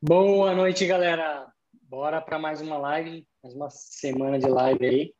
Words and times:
Boa 0.00 0.54
noite, 0.54 0.86
galera. 0.86 1.52
Bora 1.82 2.20
para 2.20 2.38
mais 2.38 2.60
uma 2.60 2.78
live, 2.78 3.26
mais 3.42 3.52
uma 3.52 3.68
semana 3.68 4.38
de 4.38 4.46
live 4.46 4.86
aí. 4.86 5.14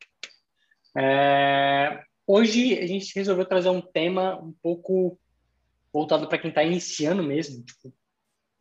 É... 0.96 2.00
Hoje 2.24 2.78
a 2.78 2.86
gente 2.86 3.12
resolveu 3.12 3.44
trazer 3.44 3.70
um 3.70 3.80
tema 3.80 4.40
um 4.40 4.54
pouco 4.62 5.18
voltado 5.92 6.28
para 6.28 6.38
quem 6.38 6.50
está 6.50 6.62
iniciando 6.62 7.24
mesmo, 7.24 7.64
tipo, 7.64 7.92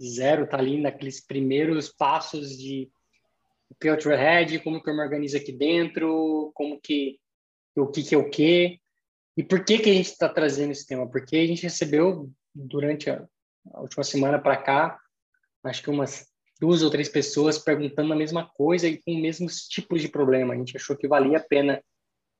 zero, 0.01 0.49
tá 0.49 0.57
ali 0.57 0.81
naqueles 0.81 1.23
primeiros 1.23 1.89
passos 1.89 2.57
de 2.57 2.89
o 3.69 3.75
que 3.75 3.87
é 3.87 3.93
o 3.93 4.63
como 4.63 4.81
que 4.81 4.89
eu 4.89 4.95
me 4.95 5.03
organizo 5.03 5.37
aqui 5.37 5.51
dentro, 5.51 6.51
como 6.55 6.81
que 6.81 7.19
o 7.75 7.85
que, 7.85 8.01
que 8.01 8.15
é 8.15 8.17
o 8.17 8.27
que 8.27 8.79
e 9.37 9.43
por 9.43 9.63
que 9.63 9.77
que 9.77 9.91
a 9.91 9.93
gente 9.93 10.07
está 10.07 10.27
trazendo 10.27 10.71
esse 10.71 10.87
tema? 10.87 11.07
Porque 11.07 11.37
a 11.37 11.45
gente 11.45 11.61
recebeu 11.61 12.27
durante 12.55 13.07
a, 13.07 13.23
a 13.71 13.81
última 13.81 14.03
semana 14.03 14.39
para 14.39 14.57
cá 14.57 14.99
acho 15.67 15.83
que 15.83 15.89
umas 15.89 16.27
duas 16.59 16.81
ou 16.81 16.89
três 16.89 17.09
pessoas 17.09 17.59
perguntando 17.59 18.13
a 18.13 18.15
mesma 18.15 18.45
coisa 18.45 18.87
e 18.87 18.97
com 18.97 19.13
os 19.13 19.21
mesmos 19.21 19.67
tipos 19.67 20.01
de 20.01 20.09
problema. 20.09 20.53
A 20.53 20.57
gente 20.57 20.75
achou 20.75 20.95
que 20.95 21.07
valia 21.07 21.37
a 21.37 21.43
pena 21.43 21.83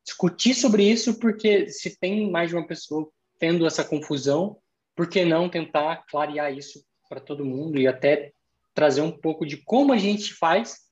discutir 0.03 0.53
sobre 0.53 0.83
isso, 0.83 1.19
porque 1.19 1.69
se 1.69 1.97
tem 1.99 2.29
mais 2.31 2.49
de 2.49 2.55
uma 2.55 2.65
pessoa 2.65 3.09
tendo 3.39 3.67
essa 3.67 3.83
confusão, 3.83 4.57
por 4.95 5.07
que 5.07 5.23
não 5.23 5.49
tentar 5.49 6.05
clarear 6.09 6.51
isso 6.51 6.83
para 7.07 7.19
todo 7.19 7.45
mundo 7.45 7.79
e 7.79 7.87
até 7.87 8.33
trazer 8.73 9.01
um 9.01 9.11
pouco 9.11 9.45
de 9.45 9.57
como 9.57 9.93
a 9.93 9.97
gente 9.97 10.33
faz 10.33 10.87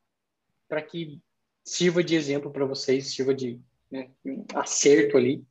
para 0.68 0.82
que 0.82 1.20
sirva 1.64 2.04
de 2.04 2.16
exemplo 2.16 2.52
para 2.52 2.66
vocês, 2.66 3.14
sirva 3.14 3.34
de 3.34 3.60
né, 3.92 4.12
um 4.24 4.46
acerto 4.54 5.18
ali. 5.18 5.44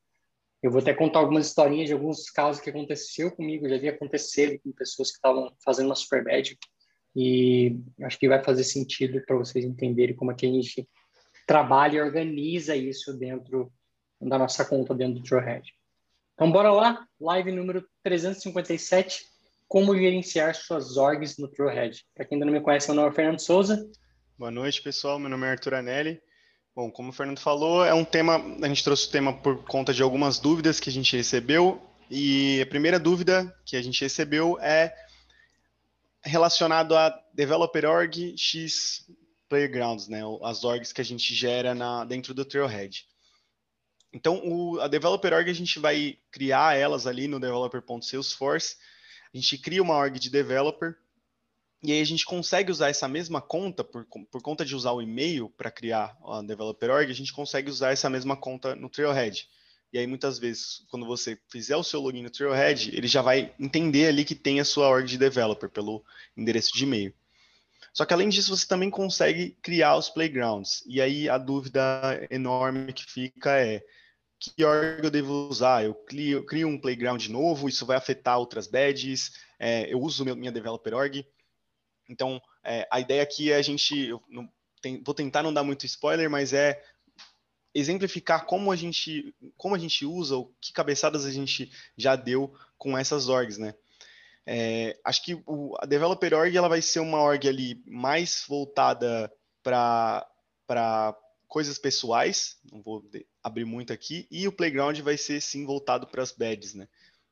Eu 0.62 0.70
vou 0.70 0.80
até 0.80 0.94
contar 0.94 1.18
algumas 1.18 1.46
historinhas 1.46 1.88
de 1.88 1.92
alguns 1.92 2.30
casos 2.30 2.62
que 2.62 2.70
aconteceu 2.70 3.30
comigo, 3.30 3.68
já 3.68 3.76
vi 3.76 3.88
acontecer 3.88 4.60
com 4.60 4.72
pessoas 4.72 5.10
que 5.10 5.16
estavam 5.16 5.54
fazendo 5.62 5.86
uma 5.86 5.94
supermédia 5.94 6.56
e 7.14 7.78
acho 8.02 8.18
que 8.18 8.28
vai 8.28 8.42
fazer 8.42 8.64
sentido 8.64 9.22
para 9.24 9.36
vocês 9.36 9.64
entenderem 9.64 10.16
como 10.16 10.32
é 10.32 10.34
que 10.34 10.46
a 10.46 10.50
gente 10.50 10.88
trabalha 11.46 11.98
e 11.98 12.00
organiza 12.00 12.74
isso 12.74 13.12
dentro 13.16 13.72
da 14.20 14.38
nossa 14.38 14.64
conta 14.64 14.94
dentro 14.94 15.20
do 15.20 15.22
Trailhead. 15.22 15.72
Então, 16.34 16.50
bora 16.50 16.72
lá, 16.72 17.06
live 17.20 17.52
número 17.52 17.86
357, 18.02 19.24
como 19.68 19.96
gerenciar 19.96 20.54
suas 20.54 20.96
orgs 20.96 21.38
no 21.38 21.48
Trailhead. 21.48 22.04
Para 22.14 22.24
quem 22.24 22.36
ainda 22.36 22.46
não 22.46 22.52
me 22.52 22.60
conhece, 22.60 22.88
meu 22.88 22.96
nome 22.96 23.10
é 23.10 23.12
Fernando 23.12 23.40
Souza. 23.40 23.88
Boa 24.36 24.50
noite, 24.50 24.82
pessoal. 24.82 25.18
Meu 25.18 25.30
nome 25.30 25.46
é 25.46 25.50
Arthur 25.50 25.74
Anelli. 25.74 26.20
Bom, 26.74 26.90
como 26.90 27.10
o 27.10 27.12
Fernando 27.12 27.38
falou, 27.38 27.84
é 27.84 27.94
um 27.94 28.04
tema, 28.04 28.36
a 28.60 28.66
gente 28.66 28.82
trouxe 28.82 29.06
o 29.06 29.10
tema 29.12 29.32
por 29.32 29.62
conta 29.64 29.94
de 29.94 30.02
algumas 30.02 30.40
dúvidas 30.40 30.80
que 30.80 30.90
a 30.90 30.92
gente 30.92 31.16
recebeu. 31.16 31.80
E 32.10 32.60
a 32.60 32.66
primeira 32.66 32.98
dúvida 32.98 33.54
que 33.64 33.76
a 33.76 33.82
gente 33.82 34.02
recebeu 34.02 34.58
é 34.60 34.92
relacionado 36.24 36.96
a 36.96 37.10
Developer 37.32 37.84
Org 37.84 38.34
X 38.36 39.06
Playgrounds, 39.48 40.08
né? 40.08 40.22
As 40.42 40.64
orgs 40.64 40.92
que 40.92 41.00
a 41.00 41.04
gente 41.04 41.34
gera 41.34 41.74
na, 41.74 42.04
dentro 42.04 42.34
do 42.34 42.44
Trailhead. 42.44 43.06
Então, 44.12 44.40
o, 44.44 44.80
a 44.80 44.88
Developer 44.88 45.32
Org 45.32 45.50
a 45.50 45.54
gente 45.54 45.78
vai 45.78 46.18
criar 46.30 46.76
elas 46.76 47.06
ali 47.06 47.26
no 47.26 47.40
developer.salesforce. 47.40 48.76
A 49.32 49.36
gente 49.36 49.58
cria 49.58 49.82
uma 49.82 49.96
org 49.96 50.18
de 50.18 50.30
developer 50.30 50.96
e 51.84 51.92
aí 51.92 52.00
a 52.00 52.06
gente 52.06 52.24
consegue 52.24 52.72
usar 52.72 52.88
essa 52.88 53.06
mesma 53.06 53.42
conta, 53.42 53.84
por, 53.84 54.06
por 54.06 54.40
conta 54.40 54.64
de 54.64 54.74
usar 54.74 54.92
o 54.92 55.02
e-mail 55.02 55.50
para 55.50 55.70
criar 55.70 56.16
a 56.24 56.40
Developer 56.40 56.90
Org, 56.90 57.10
a 57.10 57.14
gente 57.14 57.30
consegue 57.30 57.68
usar 57.68 57.92
essa 57.92 58.08
mesma 58.08 58.34
conta 58.34 58.74
no 58.74 58.88
Trailhead. 58.88 59.46
E 59.94 59.98
aí, 59.98 60.08
muitas 60.08 60.40
vezes, 60.40 60.84
quando 60.90 61.06
você 61.06 61.38
fizer 61.48 61.76
o 61.76 61.84
seu 61.84 62.00
login 62.00 62.24
no 62.24 62.28
Trailhead, 62.28 62.90
ele 62.96 63.06
já 63.06 63.22
vai 63.22 63.54
entender 63.60 64.08
ali 64.08 64.24
que 64.24 64.34
tem 64.34 64.58
a 64.58 64.64
sua 64.64 64.88
org 64.88 65.06
de 65.06 65.16
developer 65.16 65.70
pelo 65.70 66.04
endereço 66.36 66.72
de 66.74 66.82
e-mail. 66.82 67.14
Só 67.92 68.04
que 68.04 68.12
além 68.12 68.28
disso, 68.28 68.54
você 68.56 68.66
também 68.66 68.90
consegue 68.90 69.56
criar 69.62 69.96
os 69.96 70.10
playgrounds. 70.10 70.82
E 70.84 71.00
aí 71.00 71.28
a 71.28 71.38
dúvida 71.38 72.26
enorme 72.28 72.92
que 72.92 73.04
fica 73.04 73.56
é: 73.56 73.84
que 74.40 74.64
org 74.64 75.04
eu 75.04 75.12
devo 75.12 75.48
usar? 75.48 75.84
Eu 75.84 75.94
crio, 75.94 76.44
crio 76.44 76.66
um 76.66 76.76
playground 76.76 77.24
novo, 77.28 77.68
isso 77.68 77.86
vai 77.86 77.96
afetar 77.96 78.36
outras 78.36 78.66
badges? 78.66 79.30
É, 79.60 79.92
eu 79.92 80.00
uso 80.00 80.24
minha 80.24 80.50
developer 80.50 80.92
org? 80.92 81.24
Então, 82.08 82.42
é, 82.64 82.84
a 82.90 82.98
ideia 82.98 83.22
aqui 83.22 83.52
é 83.52 83.54
a 83.54 83.62
gente. 83.62 84.10
Não, 84.28 84.50
tem, 84.82 85.00
vou 85.04 85.14
tentar 85.14 85.44
não 85.44 85.54
dar 85.54 85.62
muito 85.62 85.86
spoiler, 85.86 86.28
mas 86.28 86.52
é 86.52 86.82
exemplificar 87.74 88.46
como 88.46 88.70
a 88.70 88.76
gente 88.76 89.34
como 89.56 89.74
a 89.74 89.78
gente 89.78 90.06
usa 90.06 90.36
ou 90.36 90.54
que 90.60 90.72
cabeçadas 90.72 91.26
a 91.26 91.30
gente 91.30 91.70
já 91.96 92.14
deu 92.14 92.54
com 92.78 92.96
essas 92.96 93.28
orgs, 93.28 93.58
né? 93.58 93.74
É, 94.46 94.98
acho 95.02 95.24
que 95.24 95.42
o, 95.46 95.74
a 95.80 95.86
developer 95.86 96.34
org 96.34 96.54
ela 96.56 96.68
vai 96.68 96.82
ser 96.82 97.00
uma 97.00 97.20
org 97.20 97.48
ali 97.48 97.82
mais 97.86 98.44
voltada 98.46 99.32
para 99.62 101.16
coisas 101.48 101.78
pessoais, 101.78 102.58
não 102.70 102.82
vou 102.82 103.02
abrir 103.42 103.64
muito 103.64 103.92
aqui, 103.92 104.26
e 104.30 104.46
o 104.46 104.52
playground 104.52 104.98
vai 105.00 105.16
ser 105.16 105.40
sim 105.40 105.64
voltado 105.64 106.06
para 106.06 106.22
as 106.22 106.32
badges, 106.32 106.74
né? 106.74 106.88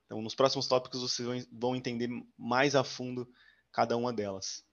Então, 0.07 0.23
nos 0.23 0.35
próximos 0.35 0.67
tópicos 0.67 1.01
vocês 1.01 1.47
vão 1.51 1.77
entender 1.77 2.09
mais 2.37 2.75
a 2.75 2.85
fundo 2.85 3.29
cada 3.71 3.97
uma 3.97 4.13
delas. 4.13 4.65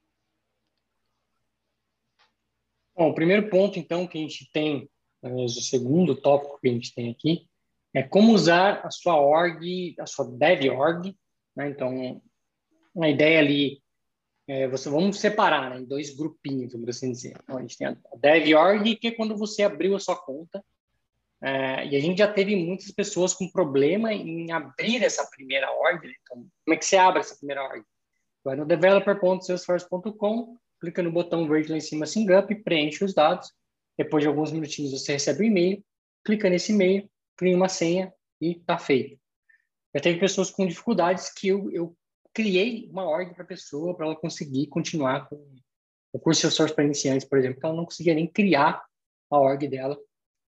Bom, 2.96 3.10
o 3.10 3.16
primeiro 3.16 3.50
ponto, 3.50 3.80
então, 3.80 4.06
que 4.06 4.18
a 4.18 4.22
gente 4.22 4.50
tem 4.52 4.90
o 5.22 5.48
segundo 5.50 6.16
tópico 6.16 6.60
que 6.62 6.70
a 6.70 6.72
gente 6.72 6.94
tem 6.94 7.12
aqui, 7.12 7.48
é 7.94 8.04
como 8.04 8.34
usar 8.34 8.86
a 8.86 8.92
sua 8.92 9.20
org, 9.20 9.96
a 10.00 10.06
sua 10.06 10.26
dev 10.26 10.72
org. 10.72 11.16
Né? 11.56 11.70
Então, 11.70 12.22
uma 12.94 13.10
ideia 13.10 13.40
ali, 13.40 13.82
é, 14.48 14.68
você, 14.68 14.90
vamos 14.90 15.20
separar 15.20 15.70
né, 15.70 15.80
em 15.80 15.86
dois 15.86 16.16
grupinhos, 16.16 16.74
vamos 16.74 16.90
assim 16.90 17.12
dizer. 17.12 17.36
Então, 17.44 17.58
a 17.58 17.62
gente 17.62 17.78
tem 17.78 17.88
a 17.88 17.98
dev 18.18 18.56
org, 18.56 18.96
que 18.96 19.08
é 19.08 19.12
quando 19.12 19.36
você 19.38 19.64
abriu 19.64 19.96
a 19.96 20.00
sua 20.00 20.16
conta, 20.16 20.64
é, 21.42 21.88
e 21.88 21.96
a 21.96 22.00
gente 22.00 22.18
já 22.18 22.32
teve 22.32 22.56
muitas 22.56 22.92
pessoas 22.92 23.34
com 23.34 23.50
problema 23.50 24.14
em 24.14 24.52
abrir 24.52 25.04
essa 25.04 25.26
primeira 25.30 25.72
org. 25.72 26.06
Né? 26.06 26.14
Então, 26.22 26.46
como 26.66 26.76
é 26.76 26.78
que 26.78 26.86
você 26.86 26.98
abre 26.98 27.22
essa 27.22 27.36
primeira 27.36 27.64
org? 27.64 27.84
Vai 28.44 28.56
no 28.56 28.66
developer.salesforce.com, 28.66 30.58
clica 30.80 31.02
no 31.02 31.12
botão 31.12 31.48
verde 31.48 31.72
lá 31.72 31.78
em 31.78 31.82
cima, 31.82 32.06
SingUp, 32.06 32.56
preenche 32.64 33.04
os 33.04 33.14
dados, 33.14 33.52
depois 34.00 34.24
de 34.24 34.30
alguns 34.30 34.50
minutinhos 34.50 34.94
você 34.94 35.12
recebe 35.12 35.44
um 35.44 35.48
e-mail, 35.48 35.86
clica 36.24 36.50
nesse 36.50 36.72
e-mail, 36.72 37.12
cria 37.36 37.54
uma 37.54 37.68
senha 37.68 38.14
e 38.40 38.52
está 38.52 38.80
feito. 38.80 39.20
Já 39.94 40.02
teve 40.02 40.18
pessoas 40.18 40.50
com 40.50 40.66
dificuldades 40.66 41.30
que 41.34 41.50
eu, 41.50 41.70
eu 41.70 41.98
criei 42.34 42.88
uma 42.90 43.04
ordem 43.04 43.34
para 43.34 43.44
a 43.44 43.48
pessoa 43.48 43.94
para 43.94 44.06
ela 44.06 44.16
conseguir 44.16 44.68
continuar 44.68 45.28
com 45.28 45.54
o 46.14 46.20
curso 46.20 46.48
de 46.48 46.54
Source 46.54 46.74
para 46.74 46.86
iniciantes, 46.86 47.28
por 47.28 47.38
exemplo, 47.38 47.60
que 47.60 47.66
ela 47.66 47.76
não 47.76 47.84
conseguia 47.84 48.16
nem 48.16 48.26
criar 48.26 48.82
a 49.30 49.38
org 49.38 49.68
dela, 49.68 50.00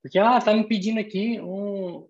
porque 0.01 0.17
ela 0.17 0.37
ah, 0.37 0.39
está 0.39 0.55
me 0.55 0.69
pedindo 0.69 1.01
aqui 1.01 1.41
um, 1.41 2.09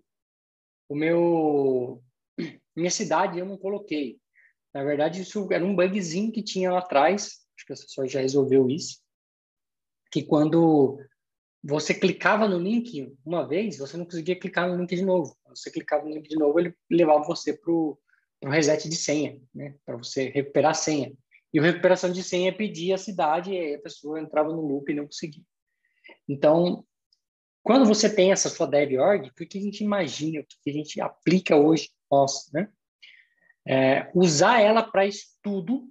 o 0.87 0.95
meu 0.95 2.03
minha 2.77 2.91
cidade 2.91 3.39
eu 3.39 3.47
não 3.47 3.57
coloquei. 3.57 4.19
Na 4.75 4.83
verdade, 4.83 5.21
isso 5.21 5.51
era 5.51 5.65
um 5.65 5.75
bugzinho 5.75 6.31
que 6.31 6.43
tinha 6.43 6.71
lá 6.71 6.79
atrás, 6.79 7.43
acho 7.57 7.65
que 7.65 7.71
a 7.71 7.73
assessor 7.73 8.07
já 8.07 8.21
resolveu 8.21 8.69
isso, 8.69 9.01
que 10.11 10.21
quando 10.21 10.99
você 11.63 11.93
clicava 11.93 12.47
no 12.47 12.57
link 12.57 13.15
uma 13.23 13.47
vez, 13.47 13.77
você 13.77 13.95
não 13.95 14.05
conseguia 14.05 14.39
clicar 14.39 14.67
no 14.67 14.77
link 14.77 14.95
de 14.95 15.05
novo. 15.05 15.37
Você 15.49 15.69
clicava 15.69 16.03
no 16.05 16.11
link 16.11 16.27
de 16.27 16.35
novo, 16.35 16.59
ele 16.59 16.75
levava 16.89 17.23
você 17.23 17.53
para 17.53 17.71
o 17.71 17.97
reset 18.43 18.89
de 18.89 18.95
senha, 18.95 19.39
né? 19.53 19.75
para 19.85 19.95
você 19.95 20.29
recuperar 20.29 20.71
a 20.71 20.75
senha. 20.75 21.13
E 21.53 21.59
a 21.59 21.63
recuperação 21.63 22.11
de 22.11 22.23
senha 22.23 22.55
pedia 22.55 22.95
a 22.95 22.97
cidade, 22.97 23.51
e 23.51 23.75
a 23.75 23.79
pessoa 23.79 24.19
entrava 24.19 24.49
no 24.49 24.61
loop 24.61 24.89
e 24.89 24.95
não 24.95 25.05
conseguia. 25.05 25.43
Então, 26.27 26.85
quando 27.61 27.85
você 27.85 28.13
tem 28.13 28.31
essa 28.31 28.49
sua 28.49 28.65
dev 28.65 28.99
org, 28.99 29.29
o 29.29 29.33
que 29.33 29.57
a 29.57 29.61
gente 29.61 29.83
imagina, 29.83 30.41
o 30.41 30.45
que 30.45 30.69
a 30.69 30.73
gente 30.73 30.99
aplica 30.99 31.55
hoje, 31.55 31.89
nós, 32.09 32.49
né? 32.53 32.69
É, 33.67 34.09
usar 34.15 34.61
ela 34.61 34.81
para 34.81 35.05
estudo. 35.05 35.87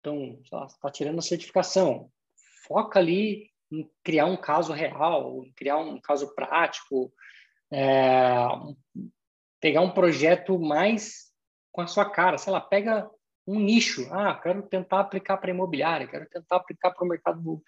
Então, 0.00 0.40
está 0.42 0.90
tirando 0.90 1.18
a 1.18 1.22
certificação. 1.22 2.10
Foca 2.66 2.98
ali 2.98 3.51
em 3.72 3.90
criar 4.04 4.26
um 4.26 4.36
caso 4.36 4.72
real, 4.72 5.44
criar 5.56 5.78
um 5.78 5.98
caso 5.98 6.34
prático, 6.34 7.12
é, 7.72 8.46
pegar 9.60 9.80
um 9.80 9.90
projeto 9.90 10.58
mais 10.58 11.32
com 11.72 11.80
a 11.80 11.86
sua 11.86 12.08
cara, 12.08 12.36
sei 12.36 12.52
lá, 12.52 12.60
pega 12.60 13.10
um 13.46 13.58
nicho, 13.58 14.06
ah, 14.12 14.38
quero 14.40 14.62
tentar 14.62 15.00
aplicar 15.00 15.38
para 15.38 15.50
imobiliária, 15.50 16.06
quero 16.06 16.28
tentar 16.28 16.56
aplicar 16.56 16.90
para 16.90 17.04
o 17.04 17.08
mercado 17.08 17.62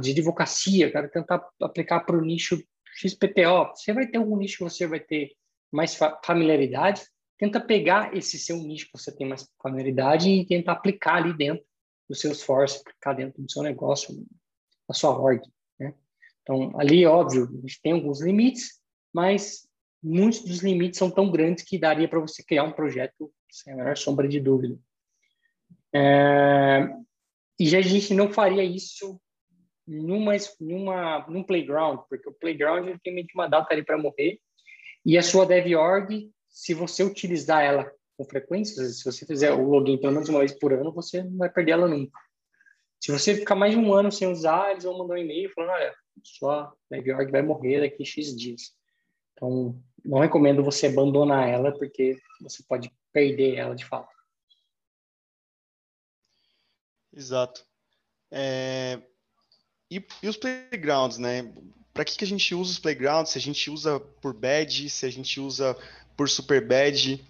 de 0.00 0.12
advocacia, 0.12 0.90
quero 0.90 1.10
tentar 1.10 1.46
aplicar 1.60 2.00
para 2.00 2.16
o 2.16 2.20
nicho 2.20 2.62
XPTO. 2.94 3.74
Você 3.74 3.92
vai 3.92 4.06
ter 4.06 4.18
algum 4.18 4.36
nicho 4.36 4.58
que 4.58 4.64
você 4.64 4.86
vai 4.86 5.00
ter 5.00 5.32
mais 5.70 5.98
familiaridade, 6.24 7.02
tenta 7.36 7.60
pegar 7.60 8.16
esse 8.16 8.38
seu 8.38 8.56
nicho 8.56 8.86
que 8.86 8.98
você 8.98 9.14
tem 9.14 9.28
mais 9.28 9.46
familiaridade 9.62 10.30
e 10.30 10.46
tentar 10.46 10.72
aplicar 10.72 11.16
ali 11.16 11.36
dentro 11.36 11.64
do 12.08 12.14
seu 12.14 12.32
esforço, 12.32 12.80
aplicar 12.80 13.12
dentro 13.12 13.42
do 13.42 13.50
seu 13.50 13.62
negócio, 13.62 14.14
a 14.88 14.94
sua 14.94 15.18
org. 15.18 15.42
Né? 15.78 15.94
Então, 16.42 16.78
ali, 16.78 17.04
óbvio, 17.06 17.44
a 17.44 17.60
gente 17.60 17.80
tem 17.82 17.92
alguns 17.92 18.20
limites, 18.22 18.80
mas 19.12 19.68
muitos 20.02 20.42
dos 20.42 20.60
limites 20.60 20.98
são 20.98 21.10
tão 21.10 21.30
grandes 21.30 21.64
que 21.64 21.78
daria 21.78 22.08
para 22.08 22.20
você 22.20 22.42
criar 22.42 22.64
um 22.64 22.72
projeto 22.72 23.32
sem 23.50 23.72
a 23.72 23.76
menor 23.76 23.96
sombra 23.96 24.28
de 24.28 24.40
dúvida. 24.40 24.78
É... 25.94 26.86
e 27.58 27.74
a 27.74 27.80
gente 27.80 28.12
não 28.12 28.30
faria 28.30 28.62
isso 28.62 29.18
numa, 29.86 30.32
numa, 30.60 31.26
num 31.28 31.42
playground, 31.42 32.00
porque 32.08 32.28
o 32.28 32.32
playground 32.32 32.86
ele 32.86 32.98
tem 33.02 33.14
meio 33.14 33.26
que 33.26 33.34
uma 33.34 33.48
data 33.48 33.72
ali 33.72 33.82
para 33.82 33.96
morrer, 33.96 34.38
e 35.04 35.16
a 35.16 35.22
sua 35.22 35.46
DevOrg, 35.46 36.30
se 36.48 36.74
você 36.74 37.02
utilizar 37.02 37.64
ela 37.64 37.90
com 38.16 38.24
frequência, 38.24 38.84
se 38.84 39.04
você 39.04 39.24
fizer 39.24 39.52
o 39.52 39.62
login 39.62 39.96
pelo 39.98 40.12
menos 40.12 40.28
uma 40.28 40.40
vez 40.40 40.52
por 40.52 40.72
ano, 40.72 40.92
você 40.92 41.22
não 41.22 41.38
vai 41.38 41.50
perder 41.50 41.72
ela 41.72 41.88
nunca. 41.88 42.18
Se 43.00 43.12
você 43.12 43.34
ficar 43.34 43.54
mais 43.54 43.72
de 43.72 43.78
um 43.78 43.92
ano 43.92 44.10
sem 44.10 44.28
usar, 44.28 44.72
eles 44.72 44.84
vão 44.84 44.98
mandar 44.98 45.14
um 45.14 45.18
e-mail 45.18 45.50
falando, 45.54 45.70
olha, 45.70 45.94
sua 46.22 46.74
DevOrg 46.90 47.30
vai 47.30 47.42
morrer 47.42 47.80
daqui 47.80 48.04
X 48.04 48.36
dias. 48.36 48.74
Então, 49.32 49.80
não 50.04 50.18
recomendo 50.18 50.64
você 50.64 50.88
abandonar 50.88 51.48
ela, 51.48 51.76
porque 51.76 52.18
você 52.40 52.62
pode 52.64 52.90
perder 53.12 53.56
ela 53.56 53.74
de 53.74 53.84
fato. 53.84 54.12
Exato. 57.12 57.64
É... 58.30 59.00
E, 59.90 60.04
e, 60.22 60.28
os 60.28 60.36
playgrounds, 60.36 61.18
né? 61.18 61.52
Para 61.94 62.04
que, 62.04 62.16
que 62.16 62.24
a 62.24 62.28
gente 62.28 62.54
usa 62.54 62.72
os 62.72 62.78
playgrounds? 62.78 63.32
Se 63.32 63.38
a 63.38 63.40
gente 63.40 63.70
usa 63.70 63.98
por 63.98 64.34
badge, 64.34 64.90
se 64.90 65.06
a 65.06 65.10
gente 65.10 65.40
usa 65.40 65.76
por 66.16 66.28
super 66.28 66.66
badge. 66.66 67.24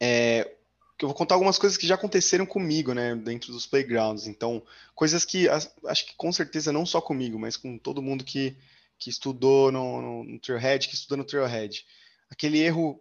É... 0.00 0.57
Eu 1.00 1.08
vou 1.08 1.14
contar 1.14 1.36
algumas 1.36 1.58
coisas 1.58 1.78
que 1.78 1.86
já 1.86 1.94
aconteceram 1.94 2.44
comigo, 2.44 2.92
né? 2.92 3.14
Dentro 3.14 3.52
dos 3.52 3.66
playgrounds. 3.66 4.26
Então, 4.26 4.62
coisas 4.94 5.24
que 5.24 5.48
acho 5.48 6.06
que 6.06 6.16
com 6.16 6.32
certeza 6.32 6.72
não 6.72 6.84
só 6.84 7.00
comigo, 7.00 7.38
mas 7.38 7.56
com 7.56 7.78
todo 7.78 8.02
mundo 8.02 8.24
que, 8.24 8.56
que 8.98 9.08
estudou 9.08 9.70
no, 9.70 10.02
no, 10.02 10.24
no 10.24 10.38
Trailhead, 10.40 10.88
que 10.88 10.94
estuda 10.94 11.16
no 11.16 11.24
Trailhead. 11.24 11.84
Aquele 12.30 12.58
erro 12.58 13.00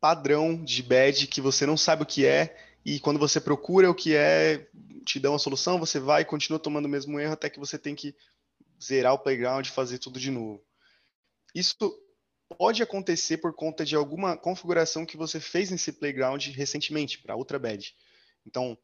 padrão 0.00 0.62
de 0.62 0.82
badge 0.82 1.26
que 1.26 1.40
você 1.40 1.64
não 1.64 1.76
sabe 1.76 2.02
o 2.02 2.06
que 2.06 2.26
é 2.26 2.54
e 2.84 3.00
quando 3.00 3.18
você 3.18 3.40
procura 3.40 3.90
o 3.90 3.94
que 3.94 4.14
é, 4.14 4.68
te 5.06 5.18
dá 5.18 5.30
uma 5.30 5.38
solução, 5.38 5.78
você 5.78 5.98
vai 5.98 6.22
e 6.22 6.26
continua 6.26 6.58
tomando 6.58 6.84
o 6.84 6.88
mesmo 6.88 7.18
erro 7.18 7.32
até 7.32 7.48
que 7.48 7.58
você 7.58 7.78
tem 7.78 7.94
que 7.94 8.14
zerar 8.82 9.14
o 9.14 9.18
playground 9.18 9.66
e 9.66 9.70
fazer 9.70 9.98
tudo 9.98 10.20
de 10.20 10.30
novo. 10.30 10.62
Isso 11.54 11.74
pode 12.48 12.82
acontecer 12.82 13.38
por 13.38 13.52
conta 13.52 13.84
de 13.84 13.96
alguma 13.96 14.36
configuração 14.36 15.06
que 15.06 15.16
você 15.16 15.40
fez 15.40 15.70
nesse 15.70 15.92
playground 15.92 16.46
recentemente 16.48 17.18
para 17.18 17.36
outra 17.36 17.58
badge. 17.58 17.94
Então, 18.46 18.76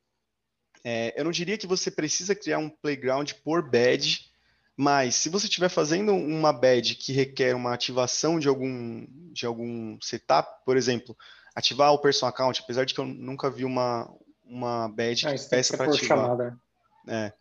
é, 0.84 1.12
eu 1.18 1.24
não 1.24 1.30
diria 1.30 1.58
que 1.58 1.66
você 1.66 1.90
precisa 1.90 2.34
criar 2.34 2.58
um 2.58 2.70
playground 2.70 3.32
por 3.44 3.68
badge, 3.68 4.30
mas 4.76 5.14
se 5.14 5.28
você 5.28 5.46
estiver 5.46 5.68
fazendo 5.68 6.14
uma 6.14 6.52
badge 6.52 6.94
que 6.94 7.12
requer 7.12 7.54
uma 7.54 7.74
ativação 7.74 8.38
de 8.38 8.48
algum, 8.48 9.06
de 9.32 9.44
algum 9.44 9.98
setup, 10.00 10.64
por 10.64 10.76
exemplo, 10.76 11.16
ativar 11.54 11.92
o 11.92 11.98
personal 11.98 12.32
account, 12.32 12.60
apesar 12.62 12.84
de 12.84 12.94
que 12.94 13.00
eu 13.00 13.04
nunca 13.04 13.50
vi 13.50 13.64
uma, 13.64 14.10
uma 14.42 14.88
badge 14.88 15.26
ah, 15.26 15.34
que 15.34 15.48
peça 15.48 15.76
para 15.76 15.86
ativar. 15.86 16.18
Chamada. 16.18 16.60
É. 17.06 17.32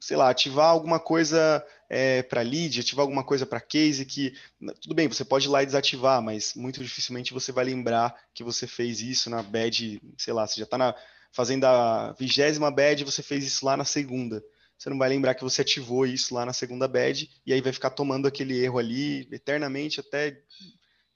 sei 0.00 0.16
lá, 0.16 0.30
ativar 0.30 0.68
alguma 0.68 0.98
coisa 0.98 1.64
é, 1.88 2.22
para 2.22 2.40
lead, 2.40 2.80
ativar 2.80 3.02
alguma 3.02 3.22
coisa 3.22 3.44
para 3.44 3.60
case 3.60 4.06
que 4.06 4.34
tudo 4.80 4.94
bem, 4.94 5.06
você 5.06 5.24
pode 5.24 5.46
ir 5.46 5.50
lá 5.50 5.62
e 5.62 5.66
desativar, 5.66 6.22
mas 6.22 6.54
muito 6.54 6.82
dificilmente 6.82 7.34
você 7.34 7.52
vai 7.52 7.66
lembrar 7.66 8.16
que 8.32 8.42
você 8.42 8.66
fez 8.66 9.00
isso 9.02 9.28
na 9.28 9.42
badge, 9.42 10.00
sei 10.16 10.32
lá, 10.32 10.46
você 10.46 10.58
já 10.58 10.64
está 10.64 10.96
fazendo 11.32 11.64
a 11.64 12.12
vigésima 12.18 12.70
badge, 12.70 13.04
você 13.04 13.22
fez 13.22 13.44
isso 13.44 13.64
lá 13.64 13.76
na 13.76 13.84
segunda. 13.84 14.42
Você 14.78 14.88
não 14.88 14.96
vai 14.96 15.10
lembrar 15.10 15.34
que 15.34 15.44
você 15.44 15.60
ativou 15.60 16.06
isso 16.06 16.34
lá 16.34 16.46
na 16.46 16.54
segunda 16.54 16.88
badge 16.88 17.28
e 17.44 17.52
aí 17.52 17.60
vai 17.60 17.72
ficar 17.72 17.90
tomando 17.90 18.26
aquele 18.26 18.58
erro 18.58 18.78
ali 18.78 19.28
eternamente 19.30 20.00
até 20.00 20.40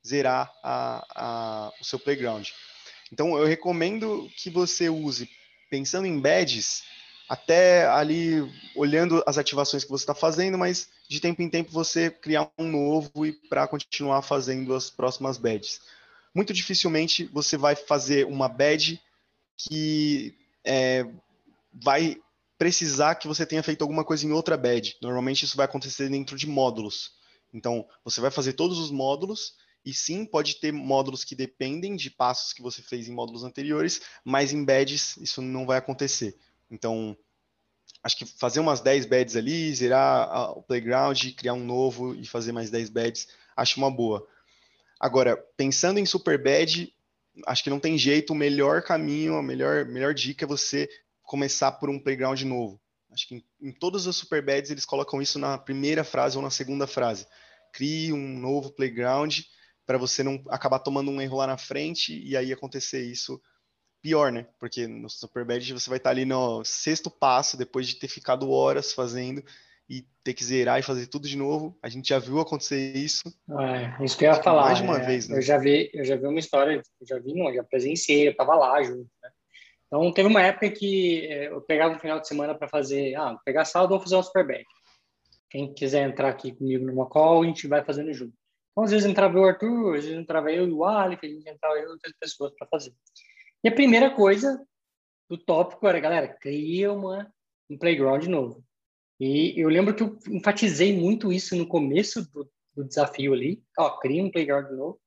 zerar 0.06 0.52
a, 0.62 1.06
a, 1.14 1.72
o 1.80 1.84
seu 1.84 1.98
playground. 1.98 2.46
Então, 3.10 3.38
eu 3.38 3.46
recomendo 3.46 4.28
que 4.36 4.50
você 4.50 4.90
use, 4.90 5.30
pensando 5.70 6.06
em 6.06 6.20
badges, 6.20 6.82
até 7.28 7.86
ali 7.86 8.40
olhando 8.76 9.22
as 9.26 9.38
ativações 9.38 9.84
que 9.84 9.90
você 9.90 10.02
está 10.02 10.14
fazendo, 10.14 10.58
mas 10.58 10.88
de 11.08 11.20
tempo 11.20 11.42
em 11.42 11.48
tempo 11.48 11.70
você 11.70 12.10
criar 12.10 12.50
um 12.58 12.68
novo 12.68 13.24
e 13.24 13.32
para 13.32 13.66
continuar 13.66 14.22
fazendo 14.22 14.74
as 14.74 14.90
próximas 14.90 15.38
badges. 15.38 15.80
Muito 16.34 16.52
dificilmente 16.52 17.24
você 17.32 17.56
vai 17.56 17.74
fazer 17.76 18.26
uma 18.26 18.48
badge 18.48 19.00
que 19.56 20.34
é, 20.64 21.06
vai 21.72 22.16
precisar 22.58 23.14
que 23.14 23.28
você 23.28 23.46
tenha 23.46 23.62
feito 23.62 23.82
alguma 23.82 24.04
coisa 24.04 24.26
em 24.26 24.32
outra 24.32 24.56
badge. 24.56 24.96
Normalmente 25.00 25.44
isso 25.44 25.56
vai 25.56 25.66
acontecer 25.66 26.08
dentro 26.08 26.36
de 26.36 26.46
módulos. 26.46 27.12
Então, 27.52 27.86
você 28.04 28.20
vai 28.20 28.30
fazer 28.30 28.54
todos 28.54 28.78
os 28.78 28.90
módulos 28.90 29.54
e 29.84 29.92
sim, 29.92 30.24
pode 30.24 30.56
ter 30.56 30.72
módulos 30.72 31.24
que 31.24 31.34
dependem 31.34 31.94
de 31.94 32.10
passos 32.10 32.52
que 32.52 32.62
você 32.62 32.80
fez 32.82 33.06
em 33.06 33.12
módulos 33.12 33.44
anteriores, 33.44 34.00
mas 34.24 34.52
em 34.52 34.64
badges 34.64 35.16
isso 35.18 35.42
não 35.42 35.66
vai 35.66 35.78
acontecer. 35.78 36.36
Então, 36.74 37.16
acho 38.02 38.16
que 38.18 38.26
fazer 38.26 38.58
umas 38.58 38.80
10 38.80 39.06
badges 39.06 39.36
ali, 39.36 39.72
zerar 39.74 40.58
o 40.58 40.62
playground, 40.62 41.18
criar 41.36 41.54
um 41.54 41.64
novo 41.64 42.14
e 42.14 42.26
fazer 42.26 42.52
mais 42.52 42.70
10 42.70 42.90
badges, 42.90 43.28
acho 43.56 43.78
uma 43.78 43.90
boa. 43.90 44.26
Agora, 44.98 45.36
pensando 45.56 45.98
em 45.98 46.06
super 46.06 46.42
badge, 46.42 46.92
acho 47.46 47.62
que 47.62 47.70
não 47.70 47.78
tem 47.78 47.96
jeito, 47.96 48.32
o 48.32 48.36
melhor 48.36 48.82
caminho, 48.82 49.36
a 49.36 49.42
melhor, 49.42 49.84
melhor 49.86 50.12
dica 50.12 50.44
é 50.44 50.48
você 50.48 50.88
começar 51.22 51.72
por 51.72 51.88
um 51.88 51.98
playground 51.98 52.40
novo. 52.42 52.80
Acho 53.10 53.28
que 53.28 53.36
em, 53.36 53.44
em 53.68 53.72
todas 53.72 54.06
as 54.08 54.16
super 54.16 54.44
badges 54.44 54.70
eles 54.70 54.84
colocam 54.84 55.22
isso 55.22 55.38
na 55.38 55.56
primeira 55.56 56.02
frase 56.02 56.36
ou 56.36 56.42
na 56.42 56.50
segunda 56.50 56.86
frase. 56.86 57.26
Crie 57.72 58.12
um 58.12 58.38
novo 58.38 58.72
playground 58.72 59.40
para 59.86 59.98
você 59.98 60.22
não 60.22 60.42
acabar 60.48 60.80
tomando 60.80 61.10
um 61.10 61.20
erro 61.20 61.36
lá 61.36 61.46
na 61.46 61.56
frente 61.56 62.18
e 62.20 62.36
aí 62.36 62.52
acontecer 62.52 63.04
isso 63.04 63.40
pior, 64.04 64.30
né? 64.30 64.46
Porque 64.60 64.86
no 64.86 65.08
Superbad 65.08 65.72
você 65.72 65.88
vai 65.88 65.96
estar 65.96 66.10
ali 66.10 66.26
no 66.26 66.62
sexto 66.62 67.10
passo, 67.10 67.56
depois 67.56 67.88
de 67.88 67.96
ter 67.96 68.06
ficado 68.06 68.50
horas 68.50 68.92
fazendo 68.92 69.42
e 69.88 70.02
ter 70.22 70.34
que 70.34 70.44
zerar 70.44 70.78
e 70.78 70.82
fazer 70.82 71.06
tudo 71.06 71.26
de 71.26 71.38
novo. 71.38 71.74
A 71.82 71.88
gente 71.88 72.10
já 72.10 72.18
viu 72.18 72.38
acontecer 72.38 72.94
isso. 72.94 73.22
É, 73.58 74.04
isso 74.04 74.18
que 74.18 74.26
eu 74.26 74.30
ia 74.34 74.42
falar. 74.42 74.64
Mais 74.64 74.78
de 74.78 74.84
uma 74.84 74.98
é, 74.98 75.06
vez, 75.06 75.26
né? 75.26 75.38
Eu 75.38 75.42
já 75.42 75.56
vi, 75.56 75.90
eu 75.94 76.04
já 76.04 76.16
vi 76.16 76.26
uma 76.26 76.38
história, 76.38 76.82
eu 77.00 77.06
já 77.06 77.18
vi, 77.18 77.32
não, 77.32 77.50
já 77.54 77.64
presenciei, 77.64 78.26
eu 78.26 78.32
estava 78.32 78.54
lá 78.54 78.82
junto, 78.82 79.08
né? 79.22 79.30
Então 79.86 80.12
teve 80.12 80.28
uma 80.28 80.42
época 80.42 80.70
que 80.70 81.26
é, 81.26 81.48
eu 81.48 81.62
pegava 81.62 81.94
um 81.94 81.98
final 81.98 82.20
de 82.20 82.28
semana 82.28 82.54
para 82.54 82.68
fazer, 82.68 83.14
ah, 83.14 83.38
pegar 83.42 83.64
saldo 83.64 83.94
ou 83.94 84.00
fazer 84.00 84.16
um 84.16 84.22
Superbad. 84.22 84.64
Quem 85.48 85.72
quiser 85.72 86.06
entrar 86.06 86.28
aqui 86.28 86.52
comigo 86.52 86.84
numa 86.84 87.06
call, 87.06 87.42
a 87.42 87.46
gente 87.46 87.66
vai 87.66 87.82
fazendo 87.82 88.12
junto. 88.12 88.34
Então, 88.72 88.84
às 88.84 88.90
vezes 88.90 89.06
entrava 89.06 89.38
o 89.38 89.44
Arthur, 89.44 89.96
às 89.96 90.04
vezes 90.04 90.18
entrava 90.18 90.52
eu 90.52 90.68
e 90.68 90.72
o 90.72 90.84
Aleph, 90.84 91.20
às 91.22 91.30
vezes 91.30 91.46
entrava 91.46 91.76
eu 91.76 91.88
e 91.88 91.92
outras 91.92 92.12
pessoas 92.20 92.52
para 92.58 92.66
fazer. 92.66 92.92
E 93.64 93.68
a 93.68 93.72
primeira 93.72 94.10
coisa 94.10 94.62
do 95.28 95.38
tópico 95.38 95.88
era, 95.88 95.98
galera, 95.98 96.28
cria 96.28 96.92
uma, 96.92 97.32
um 97.70 97.78
playground 97.78 98.26
novo. 98.26 98.62
E 99.18 99.58
eu 99.58 99.70
lembro 99.70 99.94
que 99.94 100.02
eu 100.02 100.18
enfatizei 100.28 100.94
muito 100.94 101.32
isso 101.32 101.56
no 101.56 101.66
começo 101.66 102.30
do, 102.30 102.50
do 102.74 102.84
desafio 102.84 103.32
ali. 103.32 103.64
Ó, 103.78 103.98
cria 103.98 104.22
um 104.22 104.30
playground 104.30 104.70
novo. 104.70 105.00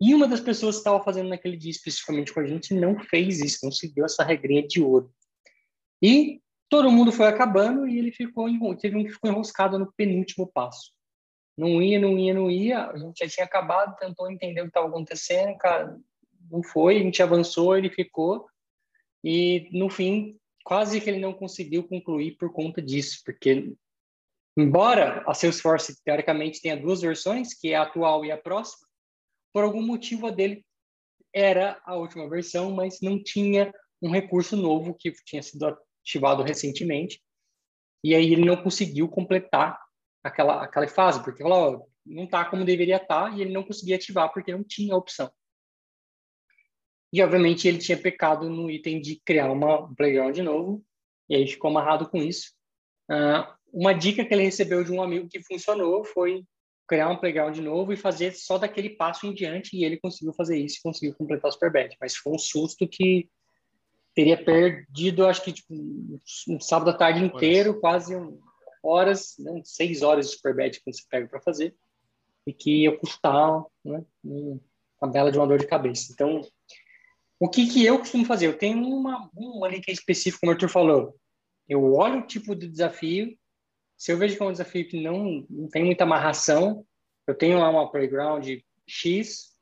E 0.00 0.14
uma 0.14 0.26
das 0.26 0.40
pessoas 0.40 0.76
que 0.76 0.80
estava 0.80 1.04
fazendo 1.04 1.28
naquele 1.28 1.58
dia 1.58 1.70
especificamente 1.70 2.32
com 2.32 2.40
a 2.40 2.46
gente 2.46 2.72
não 2.72 2.98
fez 2.98 3.40
isso, 3.40 3.58
não 3.64 3.70
seguiu 3.70 4.06
essa 4.06 4.24
regrinha 4.24 4.66
de 4.66 4.82
ouro. 4.82 5.12
E 6.02 6.40
todo 6.70 6.90
mundo 6.90 7.12
foi 7.12 7.26
acabando 7.26 7.86
e 7.86 7.98
ele 7.98 8.12
ficou 8.12 8.46
teve 8.78 8.96
um 8.96 9.04
que 9.04 9.12
ficou 9.12 9.30
enroscado 9.30 9.78
no 9.78 9.92
penúltimo 9.92 10.50
passo. 10.50 10.92
Não 11.54 11.82
ia, 11.82 12.00
não 12.00 12.18
ia, 12.18 12.32
não 12.32 12.50
ia. 12.50 12.86
A 12.86 12.96
gente 12.96 13.18
já 13.18 13.28
tinha 13.28 13.44
acabado, 13.44 13.98
tentou 13.98 14.30
entender 14.30 14.62
o 14.62 14.64
que 14.64 14.70
estava 14.70 14.88
acontecendo, 14.88 15.58
cara, 15.58 16.00
não 16.50 16.62
foi. 16.62 16.96
A 16.96 17.02
gente 17.02 17.22
avançou, 17.22 17.76
ele 17.76 17.90
ficou. 17.90 18.46
E 19.22 19.68
no 19.72 19.88
fim, 19.88 20.38
quase 20.64 21.00
que 21.00 21.08
ele 21.08 21.20
não 21.20 21.32
conseguiu 21.32 21.86
concluir 21.86 22.36
por 22.36 22.52
conta 22.52 22.80
disso, 22.80 23.20
porque 23.24 23.72
embora 24.56 25.22
a 25.26 25.34
Salesforce 25.34 26.02
teoricamente 26.04 26.60
tenha 26.60 26.76
duas 26.76 27.00
versões, 27.00 27.54
que 27.54 27.68
é 27.68 27.76
a 27.76 27.82
atual 27.82 28.24
e 28.24 28.32
a 28.32 28.38
próxima, 28.38 28.86
por 29.52 29.64
algum 29.64 29.82
motivo 29.82 30.26
a 30.26 30.30
dele 30.30 30.64
era 31.32 31.80
a 31.84 31.96
última 31.96 32.28
versão, 32.28 32.72
mas 32.72 32.98
não 33.00 33.22
tinha 33.22 33.72
um 34.02 34.10
recurso 34.10 34.56
novo 34.56 34.94
que 34.94 35.12
tinha 35.24 35.42
sido 35.42 35.76
ativado 36.02 36.42
recentemente. 36.42 37.22
E 38.02 38.14
aí 38.14 38.32
ele 38.32 38.44
não 38.44 38.56
conseguiu 38.56 39.08
completar 39.08 39.78
aquela, 40.24 40.64
aquela 40.64 40.88
fase, 40.88 41.22
porque 41.22 41.42
falou, 41.42 41.88
não 42.04 42.24
está 42.24 42.44
como 42.44 42.64
deveria 42.64 42.96
estar, 42.96 43.30
tá, 43.30 43.36
e 43.36 43.42
ele 43.42 43.52
não 43.52 43.62
conseguia 43.62 43.96
ativar 43.96 44.32
porque 44.32 44.52
não 44.52 44.64
tinha 44.64 44.96
opção. 44.96 45.30
E, 47.12 47.22
obviamente, 47.22 47.66
ele 47.66 47.78
tinha 47.78 47.98
pecado 47.98 48.48
no 48.48 48.70
item 48.70 49.00
de 49.00 49.20
criar 49.24 49.50
uma, 49.50 49.84
um 49.84 49.94
playground 49.94 50.34
de 50.34 50.42
novo, 50.42 50.82
e 51.28 51.34
aí 51.34 51.46
ficou 51.46 51.70
amarrado 51.70 52.08
com 52.08 52.18
isso. 52.18 52.52
Uh, 53.10 53.46
uma 53.72 53.92
dica 53.92 54.24
que 54.24 54.32
ele 54.32 54.44
recebeu 54.44 54.84
de 54.84 54.92
um 54.92 55.02
amigo 55.02 55.28
que 55.28 55.42
funcionou 55.42 56.04
foi 56.04 56.44
criar 56.86 57.08
um 57.08 57.16
playground 57.16 57.54
de 57.54 57.62
novo 57.62 57.92
e 57.92 57.96
fazer 57.96 58.32
só 58.32 58.58
daquele 58.58 58.90
passo 58.90 59.26
em 59.26 59.34
diante, 59.34 59.76
e 59.76 59.84
ele 59.84 59.98
conseguiu 59.98 60.32
fazer 60.32 60.58
isso 60.58 60.78
e 60.78 60.82
conseguiu 60.82 61.14
completar 61.14 61.48
o 61.48 61.52
Superbad. 61.52 61.96
Mas 62.00 62.16
foi 62.16 62.32
um 62.32 62.38
susto 62.38 62.86
que 62.88 63.28
teria 64.14 64.36
perdido, 64.36 65.26
acho 65.26 65.42
que, 65.42 65.52
tipo, 65.52 65.72
um 66.48 66.60
sábado 66.60 66.90
à 66.90 66.94
tarde 66.94 67.24
inteiro, 67.24 67.80
quase 67.80 68.14
um, 68.16 68.40
horas, 68.82 69.34
né, 69.38 69.60
seis 69.64 70.02
horas 70.02 70.26
de 70.26 70.36
superbet 70.36 70.82
que 70.82 70.92
você 70.92 71.02
pega 71.08 71.28
para 71.28 71.40
fazer, 71.40 71.74
e 72.46 72.52
que 72.52 72.82
ia 72.82 72.96
custar 72.96 73.62
né, 73.84 74.04
uma 74.24 75.10
bela 75.10 75.30
de 75.30 75.38
uma 75.38 75.46
dor 75.46 75.58
de 75.58 75.66
cabeça. 75.66 76.12
Então, 76.12 76.40
O 77.42 77.48
que, 77.48 77.66
que 77.66 77.82
eu 77.82 77.98
costumo 77.98 78.26
fazer? 78.26 78.46
Eu 78.48 78.58
tenho 78.58 78.86
uma, 78.86 79.30
um 79.34 79.64
ali 79.64 79.80
que 79.80 79.90
é 79.90 79.94
específico, 79.94 80.40
como 80.40 80.52
o 80.52 80.54
Arthur 80.54 80.68
falou. 80.68 81.16
Eu 81.66 81.94
olho 81.94 82.18
o 82.18 82.26
tipo 82.26 82.54
de 82.54 82.68
desafio. 82.68 83.34
Se 83.96 84.12
eu 84.12 84.18
vejo 84.18 84.36
que 84.36 84.42
é 84.42 84.46
um 84.46 84.52
desafio 84.52 84.86
que 84.86 85.02
não, 85.02 85.46
não 85.48 85.66
tem 85.66 85.82
muita 85.82 86.04
amarração, 86.04 86.84
eu 87.26 87.34
tenho 87.34 87.58
lá 87.58 87.70
uma 87.70 87.90
playground 87.90 88.46
X, 88.86 89.56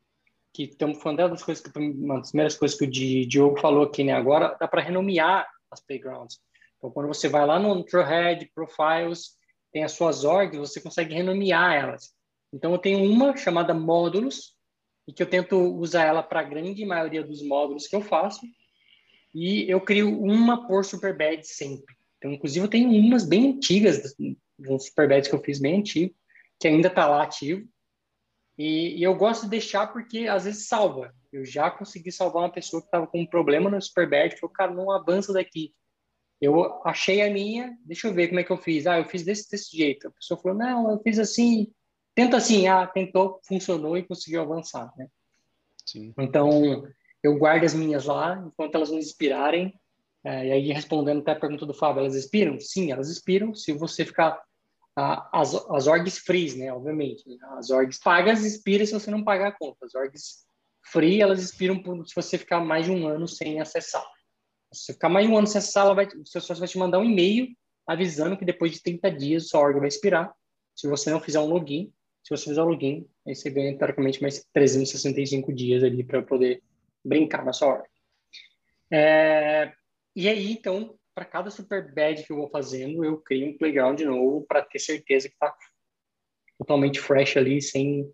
que 0.53 0.65
estamos 0.65 1.01
falando 1.01 1.31
das 1.31 1.43
coisas 1.45 1.63
que, 1.63 1.79
uma 1.79 2.19
das 2.19 2.31
primeiras 2.31 2.57
coisas 2.57 2.77
que 2.77 2.85
o 2.85 2.91
Diogo 3.29 3.61
falou 3.61 3.85
aqui, 3.85 4.03
né? 4.03 4.13
Agora 4.13 4.57
dá 4.59 4.67
para 4.67 4.83
renomear 4.83 5.49
as 5.71 5.81
playgrounds. 5.81 6.41
Então, 6.79 6.91
quando 6.91 7.07
você 7.07 7.29
vai 7.29 7.47
lá 7.47 7.61
no 7.61 7.85
Trailhead, 7.85 8.51
Profiles, 8.53 9.37
tem 9.73 9.85
as 9.85 9.93
suas 9.93 10.25
orgs, 10.25 10.59
você 10.59 10.81
consegue 10.81 11.15
renomear 11.15 11.75
elas. 11.75 12.13
Então, 12.53 12.73
eu 12.73 12.79
tenho 12.79 13.05
uma 13.05 13.37
chamada 13.37 13.73
Módulos, 13.73 14.58
e 15.09 15.12
que 15.12 15.23
eu 15.23 15.27
tento 15.27 15.57
usar 15.57 16.05
ela 16.05 16.23
para 16.23 16.41
a 16.41 16.45
grande 16.45 16.85
maioria 16.85 17.25
dos 17.25 17.43
módulos 17.43 17.87
que 17.87 17.97
eu 17.97 18.03
faço. 18.03 18.43
E 19.35 19.65
eu 19.67 19.81
crio 19.81 20.21
uma 20.23 20.69
por 20.69 20.85
Superbad 20.85 21.43
sempre. 21.45 21.97
Então, 22.19 22.31
inclusive, 22.31 22.67
eu 22.67 22.71
tenho 22.71 22.91
umas 22.91 23.25
bem 23.25 23.53
antigas, 23.53 24.15
uns 24.61 24.87
Superbads 24.87 25.31
que 25.31 25.35
eu 25.35 25.43
fiz 25.43 25.59
bem 25.59 25.79
antigo, 25.79 26.15
que 26.61 26.69
ainda 26.69 26.88
está 26.88 27.09
lá 27.09 27.23
ativo. 27.23 27.67
E, 28.59 28.99
e, 28.99 29.03
eu 29.03 29.15
gosto 29.15 29.45
de 29.45 29.50
deixar 29.50 29.87
porque 29.87 30.27
às 30.27 30.45
vezes 30.45 30.67
salva. 30.67 31.15
Eu 31.33 31.43
já 31.43 31.71
consegui 31.71 32.12
salvar 32.12 32.43
uma 32.43 32.53
pessoa 32.53 32.83
que 32.83 32.88
estava 32.88 33.07
com 33.07 33.21
um 33.21 33.27
problema 33.27 33.71
no 33.71 33.81
Superbad, 33.81 34.37
falou, 34.37 34.53
cara, 34.53 34.75
não 34.75 34.91
avança 34.91 35.33
daqui. 35.33 35.73
Eu 36.38 36.83
achei 36.85 37.23
a 37.23 37.31
minha, 37.31 37.75
deixa 37.83 38.09
eu 38.09 38.15
ver 38.15 38.29
como 38.29 38.41
é 38.41 38.45
que 38.45 38.50
eu 38.50 38.59
fiz. 38.59 38.87
Ah, 38.87 38.99
eu 38.99 39.07
fiz 39.07 39.23
desse, 39.25 39.50
desse 39.50 39.75
jeito. 39.75 40.09
A 40.09 40.11
pessoa 40.11 40.38
falou, 40.38 40.59
não, 40.59 40.91
eu 40.91 40.99
fiz 41.00 41.19
assim, 41.19 41.73
tenta 42.19 42.37
assim, 42.37 42.67
ah, 42.67 42.85
tentou, 42.85 43.39
funcionou 43.47 43.97
e 43.97 44.03
conseguiu 44.03 44.43
avançar, 44.43 44.93
né? 44.97 45.07
Sim. 45.87 46.13
Então, 46.19 46.85
eu 47.23 47.39
guardo 47.39 47.63
as 47.63 47.75
minhas 47.75 48.07
lá, 48.07 48.43
enquanto 48.45 48.75
elas 48.75 48.91
me 48.91 48.99
inspirarem. 48.99 49.73
É, 50.25 50.49
e 50.49 50.51
aí, 50.51 50.73
respondendo 50.73 51.21
até 51.21 51.31
a 51.31 51.39
pergunta 51.39 51.65
do 51.65 51.73
Fábio, 51.73 52.01
elas 52.01 52.17
expiram? 52.17 52.59
Sim, 52.59 52.91
elas 52.91 53.09
expiram. 53.09 53.55
Se 53.55 53.73
você 53.73 54.05
ficar... 54.05 54.37
As, 54.97 55.55
as 55.71 55.87
orgs 55.87 56.19
free, 56.19 56.57
né, 56.57 56.73
obviamente. 56.73 57.23
As 57.57 57.71
orgs 57.71 58.01
pagas 58.01 58.45
expiram 58.45 58.85
se 58.85 58.95
você 58.95 59.13
não 59.13 59.23
pagar 59.23 59.51
a 59.51 59.57
conta. 59.57 59.87
As 59.87 59.95
orgs 59.95 60.45
free, 60.91 61.23
elas 61.23 61.41
expiram 61.41 61.81
por, 61.81 62.05
se 62.05 62.17
você 62.17 62.37
ficar 62.37 62.59
mais 62.59 62.87
de 62.87 62.91
um 62.91 63.07
ano 63.07 63.29
sem 63.29 63.61
acessar. 63.61 64.05
Se 64.73 64.87
você 64.87 64.93
ficar 64.93 65.09
mais 65.09 65.25
de 65.25 65.33
um 65.33 65.39
ano 65.39 65.47
sem 65.47 65.59
acessar, 65.61 65.85
ela 65.85 65.95
vai, 65.95 66.07
o 66.07 66.27
seu 66.27 66.41
sócio 66.41 66.59
vai 66.59 66.69
te 66.69 66.79
mandar 66.79 66.99
um 66.99 67.05
e-mail 67.05 67.47
avisando 67.87 68.37
que 68.37 68.45
depois 68.45 68.73
de 68.73 68.83
30 68.83 69.09
dias 69.13 69.49
sua 69.49 69.61
org 69.61 69.79
vai 69.79 69.87
expirar. 69.87 70.35
Se 70.75 70.89
você 70.89 71.13
não 71.13 71.21
fizer 71.21 71.39
um 71.39 71.47
login, 71.47 71.93
se 72.29 72.37
você 72.37 72.51
fizer 72.51 72.63
o 72.63 72.67
login, 72.67 73.09
aí 73.27 73.35
você 73.35 73.49
ganha, 73.49 73.77
teoricamente, 73.77 74.21
mais 74.21 74.45
365 74.53 75.51
dias 75.51 75.83
ali 75.83 76.05
para 76.05 76.23
poder 76.23 76.63
brincar 77.03 77.43
na 77.43 77.55
sua 77.55 77.69
hora. 77.69 77.85
É, 78.93 79.73
e 80.15 80.29
aí, 80.29 80.53
então, 80.53 80.99
para 81.15 81.25
cada 81.25 81.51
super 81.51 81.91
bad 81.95 82.23
que 82.23 82.31
eu 82.31 82.37
vou 82.37 82.51
fazendo, 82.51 83.03
eu 83.03 83.19
crio 83.19 83.49
um 83.49 83.57
playground 83.57 83.99
novo 84.03 84.45
para 84.47 84.61
ter 84.63 84.79
certeza 84.79 85.27
que 85.27 85.35
está 85.35 85.57
totalmente 86.59 87.01
fresh 87.01 87.39
ali, 87.39 87.63
sem 87.63 88.13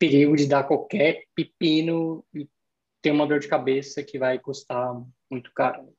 perigo 0.00 0.34
de 0.34 0.48
dar 0.48 0.64
qualquer 0.64 1.22
pepino 1.32 2.24
e 2.34 2.48
ter 3.00 3.12
uma 3.12 3.26
dor 3.26 3.38
de 3.38 3.46
cabeça 3.46 4.02
que 4.02 4.18
vai 4.18 4.36
custar 4.36 5.00
muito 5.30 5.52
caro. 5.54 5.94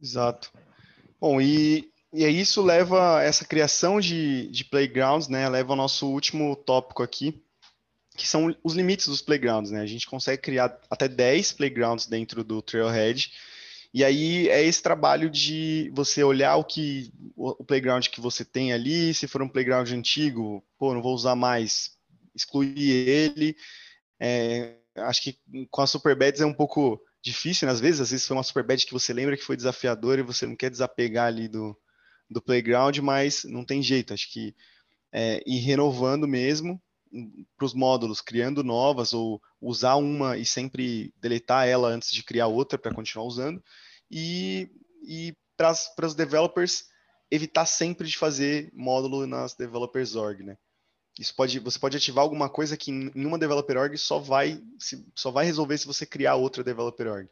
Exato. 0.00 0.50
Bom, 1.20 1.38
e 1.42 1.89
e 2.12 2.24
aí 2.24 2.40
isso 2.40 2.62
leva, 2.62 3.22
essa 3.22 3.44
criação 3.44 4.00
de, 4.00 4.48
de 4.48 4.64
playgrounds, 4.64 5.28
né, 5.28 5.48
leva 5.48 5.72
ao 5.72 5.76
nosso 5.76 6.08
último 6.08 6.56
tópico 6.56 7.02
aqui, 7.02 7.42
que 8.16 8.26
são 8.26 8.54
os 8.62 8.74
limites 8.74 9.06
dos 9.06 9.22
playgrounds, 9.22 9.70
né? 9.70 9.80
A 9.80 9.86
gente 9.86 10.06
consegue 10.06 10.42
criar 10.42 10.78
até 10.90 11.08
10 11.08 11.52
playgrounds 11.52 12.06
dentro 12.06 12.42
do 12.44 12.60
Trailhead, 12.60 13.32
e 13.92 14.04
aí 14.04 14.48
é 14.48 14.62
esse 14.62 14.82
trabalho 14.82 15.28
de 15.28 15.90
você 15.94 16.22
olhar 16.22 16.56
o 16.56 16.64
que 16.64 17.12
o 17.36 17.64
playground 17.64 18.06
que 18.06 18.20
você 18.20 18.44
tem 18.44 18.72
ali, 18.72 19.12
se 19.14 19.26
for 19.26 19.42
um 19.42 19.48
playground 19.48 19.90
antigo, 19.90 20.64
pô, 20.78 20.94
não 20.94 21.02
vou 21.02 21.14
usar 21.14 21.34
mais, 21.34 21.96
excluir 22.34 23.08
ele. 23.08 23.56
É, 24.20 24.76
acho 24.96 25.22
que 25.22 25.38
com 25.70 25.82
as 25.82 25.90
Superbeds 25.90 26.40
é 26.40 26.46
um 26.46 26.54
pouco 26.54 27.00
difícil, 27.22 27.66
né? 27.66 27.72
às 27.72 27.80
vezes, 27.80 28.00
às 28.00 28.10
vezes 28.10 28.26
foi 28.26 28.36
uma 28.36 28.42
Superbad 28.42 28.84
que 28.84 28.92
você 28.92 29.12
lembra 29.12 29.36
que 29.36 29.44
foi 29.44 29.56
desafiador 29.56 30.18
e 30.18 30.22
você 30.22 30.46
não 30.46 30.54
quer 30.54 30.70
desapegar 30.70 31.26
ali 31.26 31.48
do, 31.48 31.76
do 32.30 32.40
playground, 32.40 32.98
mas 32.98 33.44
não 33.44 33.64
tem 33.64 33.82
jeito, 33.82 34.14
acho 34.14 34.30
que 34.32 34.54
é, 35.12 35.42
ir 35.46 35.58
renovando 35.58 36.28
mesmo 36.28 36.80
para 37.56 37.66
os 37.66 37.74
módulos, 37.74 38.20
criando 38.20 38.62
novas 38.62 39.12
ou 39.12 39.42
usar 39.60 39.96
uma 39.96 40.36
e 40.36 40.46
sempre 40.46 41.12
deletar 41.20 41.66
ela 41.66 41.88
antes 41.88 42.12
de 42.12 42.22
criar 42.22 42.46
outra 42.46 42.78
para 42.78 42.94
continuar 42.94 43.26
usando 43.26 43.62
e, 44.10 44.70
e 45.02 45.34
para 45.56 46.06
os 46.06 46.14
developers 46.14 46.84
evitar 47.30 47.66
sempre 47.66 48.06
de 48.06 48.16
fazer 48.16 48.70
módulo 48.72 49.26
nas 49.26 49.54
developers 49.54 50.14
org, 50.14 50.42
né? 50.42 50.56
Isso 51.18 51.34
pode, 51.34 51.58
você 51.58 51.78
pode 51.78 51.96
ativar 51.96 52.22
alguma 52.22 52.48
coisa 52.48 52.76
que 52.76 52.90
em 52.90 53.26
uma 53.26 53.38
developer 53.38 53.76
org 53.76 53.96
só 53.98 54.18
vai, 54.18 54.62
só 55.14 55.30
vai 55.30 55.44
resolver 55.44 55.76
se 55.76 55.86
você 55.86 56.06
criar 56.06 56.36
outra 56.36 56.64
developer 56.64 57.06
org. 57.06 57.28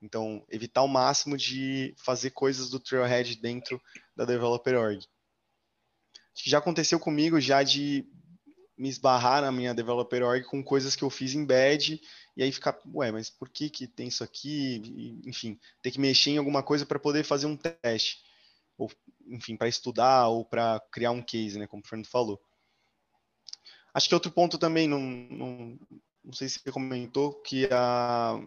Então, 0.00 0.44
evitar 0.48 0.82
o 0.82 0.88
máximo 0.88 1.36
de 1.36 1.94
fazer 1.96 2.30
coisas 2.30 2.70
do 2.70 2.78
Trailhead 2.78 3.36
dentro 3.36 3.80
da 4.14 4.24
Developer 4.24 4.76
Org. 4.76 4.98
Acho 4.98 6.44
que 6.44 6.50
já 6.50 6.58
aconteceu 6.58 7.00
comigo 7.00 7.40
já 7.40 7.62
de 7.62 8.06
me 8.76 8.88
esbarrar 8.88 9.42
na 9.42 9.50
minha 9.50 9.74
Developer 9.74 10.22
Org 10.22 10.44
com 10.44 10.62
coisas 10.62 10.94
que 10.94 11.02
eu 11.02 11.10
fiz 11.10 11.34
em 11.34 11.44
bad 11.44 12.00
e 12.36 12.42
aí 12.42 12.52
ficar, 12.52 12.78
ué, 12.94 13.10
mas 13.10 13.28
por 13.28 13.48
que 13.48 13.68
que 13.68 13.88
tem 13.88 14.06
isso 14.06 14.22
aqui? 14.22 15.20
Enfim, 15.26 15.58
ter 15.82 15.90
que 15.90 15.98
mexer 15.98 16.30
em 16.30 16.38
alguma 16.38 16.62
coisa 16.62 16.86
para 16.86 17.00
poder 17.00 17.24
fazer 17.24 17.46
um 17.46 17.56
teste. 17.56 18.22
Ou, 18.76 18.88
enfim, 19.26 19.56
para 19.56 19.66
estudar 19.66 20.28
ou 20.28 20.44
para 20.44 20.80
criar 20.92 21.10
um 21.10 21.20
case, 21.20 21.58
né, 21.58 21.66
como 21.66 21.82
o 21.84 21.88
Fernando 21.88 22.06
falou. 22.06 22.40
Acho 23.92 24.08
que 24.08 24.14
outro 24.14 24.30
ponto 24.30 24.56
também, 24.56 24.86
não, 24.86 25.00
não, 25.00 25.78
não 26.22 26.32
sei 26.32 26.48
se 26.48 26.60
você 26.60 26.70
comentou, 26.70 27.34
que 27.42 27.68
a, 27.72 28.40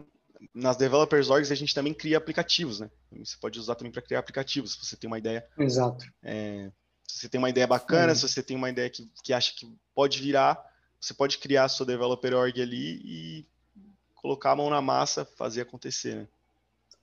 nas 0.54 0.76
developers 0.76 1.30
orgs 1.30 1.50
a 1.50 1.54
gente 1.54 1.74
também 1.74 1.94
cria 1.94 2.18
aplicativos, 2.18 2.80
né? 2.80 2.90
Você 3.18 3.36
pode 3.40 3.58
usar 3.58 3.74
também 3.74 3.92
para 3.92 4.02
criar 4.02 4.20
aplicativos, 4.20 4.72
se 4.72 4.84
você 4.84 4.96
tem 4.96 5.08
uma 5.08 5.18
ideia. 5.18 5.46
Exato. 5.58 6.04
É, 6.22 6.70
se 7.06 7.18
você 7.20 7.28
tem 7.28 7.38
uma 7.38 7.50
ideia 7.50 7.66
bacana, 7.66 8.14
se 8.14 8.26
você 8.26 8.42
tem 8.42 8.56
uma 8.56 8.70
ideia 8.70 8.88
que, 8.88 9.10
que 9.22 9.32
acha 9.32 9.52
que 9.54 9.70
pode 9.94 10.20
virar, 10.20 10.62
você 11.00 11.12
pode 11.12 11.38
criar 11.38 11.64
a 11.64 11.68
sua 11.68 11.86
developer 11.86 12.34
org 12.34 12.60
ali 12.60 13.00
e 13.04 13.46
colocar 14.14 14.52
a 14.52 14.56
mão 14.56 14.70
na 14.70 14.80
massa, 14.80 15.24
fazer 15.24 15.62
acontecer, 15.62 16.16
né? 16.16 16.28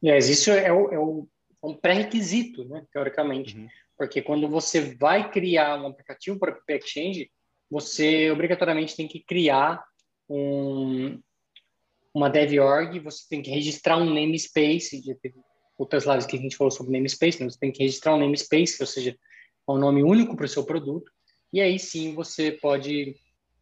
Yes, 0.02 0.30
isso 0.30 0.50
é, 0.50 0.72
o, 0.72 0.94
é, 0.94 0.98
o, 0.98 1.28
é 1.62 1.68
um 1.68 1.76
pré-requisito, 1.76 2.64
né, 2.66 2.86
teoricamente. 2.92 3.58
Uhum. 3.58 3.68
Porque 3.98 4.22
quando 4.22 4.48
você 4.48 4.96
vai 4.96 5.30
criar 5.30 5.78
um 5.82 5.88
aplicativo 5.88 6.40
para 6.40 6.58
Exchange, 6.70 7.30
você 7.70 8.32
obrigatoriamente 8.32 8.96
tem 8.96 9.08
que 9.08 9.20
criar 9.20 9.84
um, 10.30 11.20
uma 12.20 12.30
dev.org, 12.30 13.00
você 13.00 13.24
tem 13.30 13.42
que 13.42 13.50
registrar 13.50 13.98
um 13.98 14.14
namespace, 14.14 15.02
já 15.04 15.16
teve 15.16 15.36
outras 15.78 16.06
lives 16.06 16.26
que 16.26 16.36
a 16.36 16.40
gente 16.40 16.58
falou 16.58 16.70
sobre 16.70 16.92
namespace, 16.92 17.42
né? 17.42 17.50
você 17.50 17.58
tem 17.58 17.72
que 17.72 17.82
registrar 17.82 18.14
um 18.14 18.20
namespace, 18.20 18.78
ou 18.82 18.86
seja, 18.86 19.18
um 19.68 19.78
nome 19.78 20.04
único 20.04 20.36
para 20.36 20.46
o 20.46 20.50
seu 20.50 20.66
produto, 20.66 21.10
e 21.54 21.62
aí 21.62 21.80
sim 21.80 22.14
você 22.14 22.52
pode 22.52 23.16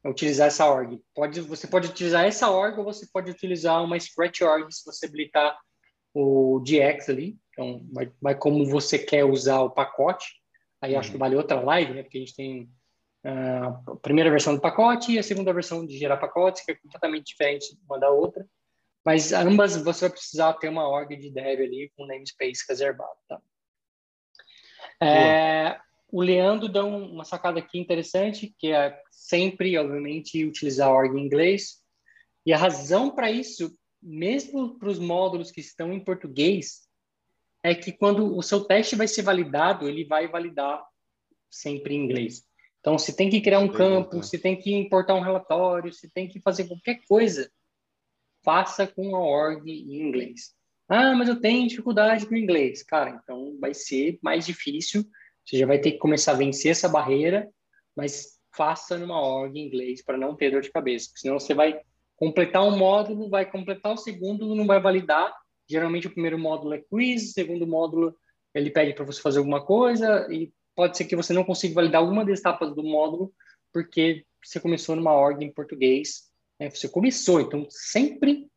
utilizar 0.03 0.47
essa 0.47 0.65
org. 0.65 0.99
Pode, 1.13 1.41
você 1.41 1.67
pode 1.67 1.87
utilizar 1.89 2.25
essa 2.25 2.49
org 2.49 2.79
ou 2.79 2.85
você 2.85 3.05
pode 3.11 3.29
utilizar 3.29 3.83
uma 3.83 3.99
scratch 3.99 4.41
org 4.41 4.71
se 4.73 4.85
você 4.85 5.05
habilitar 5.05 5.57
o 6.13 6.59
DX 6.61 7.09
ali, 7.09 7.37
então 7.51 7.85
vai, 7.93 8.11
vai 8.19 8.35
como 8.35 8.65
você 8.65 8.97
quer 8.97 9.23
usar 9.23 9.59
o 9.61 9.69
pacote, 9.69 10.25
aí 10.81 10.93
uhum. 10.93 10.99
acho 10.99 11.09
que 11.09 11.15
uhum. 11.15 11.19
vale 11.19 11.35
outra 11.35 11.59
live, 11.59 11.93
né, 11.93 12.01
porque 12.01 12.17
a 12.17 12.21
gente 12.21 12.35
tem 12.35 12.69
a 13.29 13.95
primeira 14.01 14.29
versão 14.29 14.55
do 14.55 14.61
pacote 14.61 15.11
e 15.11 15.19
a 15.19 15.23
segunda 15.23 15.53
versão 15.53 15.85
de 15.85 15.97
gerar 15.97 16.17
pacotes, 16.17 16.63
que 16.63 16.71
é 16.71 16.75
completamente 16.75 17.25
diferente 17.25 17.77
uma 17.87 17.99
da 17.99 18.09
outra. 18.09 18.47
Mas 19.05 19.33
ambas 19.33 19.75
você 19.77 20.07
vai 20.07 20.11
precisar 20.11 20.53
ter 20.53 20.69
uma 20.69 20.87
org 20.87 21.15
de 21.15 21.29
dev 21.29 21.59
ali 21.59 21.91
com 21.95 22.05
namespace 22.05 22.65
reservado. 22.67 23.17
Tá? 23.27 23.41
É, 25.01 25.79
o 26.09 26.21
Leandro 26.21 26.69
dá 26.69 26.85
uma 26.85 27.25
sacada 27.25 27.59
aqui 27.59 27.77
interessante, 27.79 28.55
que 28.57 28.71
é 28.71 28.97
sempre, 29.11 29.77
obviamente, 29.77 30.45
utilizar 30.45 30.87
a 30.87 30.93
org 30.93 31.17
em 31.17 31.25
inglês. 31.25 31.83
E 32.45 32.53
a 32.53 32.57
razão 32.57 33.13
para 33.13 33.29
isso, 33.29 33.77
mesmo 34.01 34.79
para 34.79 34.89
os 34.89 34.99
módulos 34.99 35.51
que 35.51 35.59
estão 35.59 35.91
em 35.91 36.03
português, 36.03 36.87
é 37.61 37.75
que 37.75 37.91
quando 37.91 38.37
o 38.37 38.41
seu 38.41 38.63
teste 38.63 38.95
vai 38.95 39.07
ser 39.07 39.23
validado, 39.23 39.87
ele 39.87 40.05
vai 40.05 40.29
validar 40.29 40.81
sempre 41.49 41.93
em 41.93 42.03
inglês. 42.05 42.46
Então, 42.87 42.97
se 42.97 43.13
tem 43.13 43.29
que 43.29 43.41
criar 43.41 43.59
um 43.59 43.67
campo, 43.67 44.23
se 44.23 44.39
tem 44.39 44.55
que 44.55 44.73
importar 44.73 45.13
um 45.13 45.19
relatório, 45.19 45.91
se 45.91 46.09
tem 46.09 46.25
que 46.25 46.39
fazer 46.39 46.69
qualquer 46.69 47.01
coisa, 47.05 47.51
faça 48.45 48.87
com 48.87 49.13
a 49.13 49.19
org 49.19 49.69
em 49.69 50.07
inglês. 50.07 50.55
Ah, 50.87 51.13
mas 51.13 51.27
eu 51.27 51.37
tenho 51.37 51.67
dificuldade 51.67 52.25
com 52.25 52.33
o 52.33 52.37
inglês. 52.37 52.83
Cara, 52.83 53.19
então 53.21 53.57
vai 53.59 53.73
ser 53.73 54.17
mais 54.21 54.45
difícil. 54.45 55.03
Você 55.45 55.57
já 55.57 55.65
vai 55.65 55.79
ter 55.79 55.91
que 55.91 55.97
começar 55.97 56.31
a 56.31 56.35
vencer 56.35 56.71
essa 56.71 56.87
barreira, 56.87 57.49
mas 57.93 58.39
faça 58.55 58.97
numa 58.97 59.19
org 59.19 59.59
em 59.59 59.67
inglês 59.67 60.01
para 60.01 60.17
não 60.17 60.33
ter 60.33 60.51
dor 60.51 60.61
de 60.61 60.71
cabeça. 60.71 61.11
Senão 61.17 61.37
você 61.37 61.53
vai 61.53 61.81
completar 62.15 62.63
um 62.63 62.77
módulo, 62.77 63.29
vai 63.29 63.45
completar 63.51 63.95
o 63.95 63.97
segundo, 63.97 64.55
não 64.55 64.65
vai 64.65 64.79
validar. 64.79 65.35
Geralmente 65.69 66.07
o 66.07 66.11
primeiro 66.11 66.39
módulo 66.39 66.73
é 66.73 66.81
quiz, 66.89 67.31
o 67.31 67.33
segundo 67.33 67.67
módulo 67.67 68.15
ele 68.55 68.71
pede 68.71 68.93
para 68.93 69.03
você 69.03 69.21
fazer 69.21 69.39
alguma 69.39 69.65
coisa 69.65 70.25
e 70.31 70.53
pode 70.77 70.95
ser 70.95 71.05
que 71.05 71.15
você 71.15 71.33
não 71.33 71.43
consiga 71.43 71.73
validar 71.73 71.99
alguma 71.99 72.23
das 72.23 72.39
etapas 72.39 72.73
do 72.75 72.83
módulo 72.83 73.33
porque 73.73 74.23
você 74.45 74.59
começou 74.59 74.95
numa 74.95 75.11
ordem 75.11 75.47
em 75.47 75.53
português. 75.53 76.29
Né? 76.59 76.69
Você 76.69 76.87
começou, 76.87 77.41
então 77.41 77.65
sempre 77.69 78.47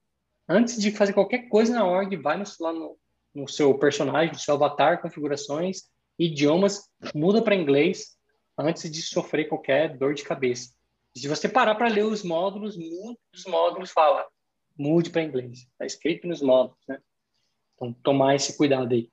antes 0.47 0.79
de 0.79 0.93
fazer 0.93 1.15
qualquer 1.15 1.49
coisa 1.49 1.73
na 1.73 1.87
org, 1.87 2.15
vai 2.17 2.37
no, 2.37 2.45
lá 2.61 2.73
no, 2.75 2.99
no 3.35 3.49
seu 3.49 3.77
personagem, 3.79 4.35
no 4.35 4.39
seu 4.39 4.55
avatar, 4.55 5.01
configurações, 5.01 5.85
idiomas, 6.19 6.91
muda 7.15 7.43
para 7.43 7.57
inglês 7.57 8.19
antes 8.59 8.91
de 8.91 9.01
sofrer 9.01 9.49
qualquer 9.49 9.97
dor 9.97 10.13
de 10.13 10.23
cabeça. 10.23 10.75
Se 11.17 11.27
você 11.27 11.49
parar 11.49 11.75
para 11.75 11.89
ler 11.89 12.05
os 12.05 12.23
módulos, 12.23 12.77
muitos 12.77 13.47
módulos 13.47 13.91
fala 13.91 14.29
mude 14.77 15.11
para 15.11 15.23
inglês. 15.23 15.61
Está 15.73 15.87
escrito 15.87 16.29
nos 16.29 16.43
módulos, 16.43 16.79
né? 16.87 17.01
Então, 17.75 17.93
tomar 17.93 18.35
esse 18.35 18.57
cuidado 18.57 18.93
aí. 18.93 19.11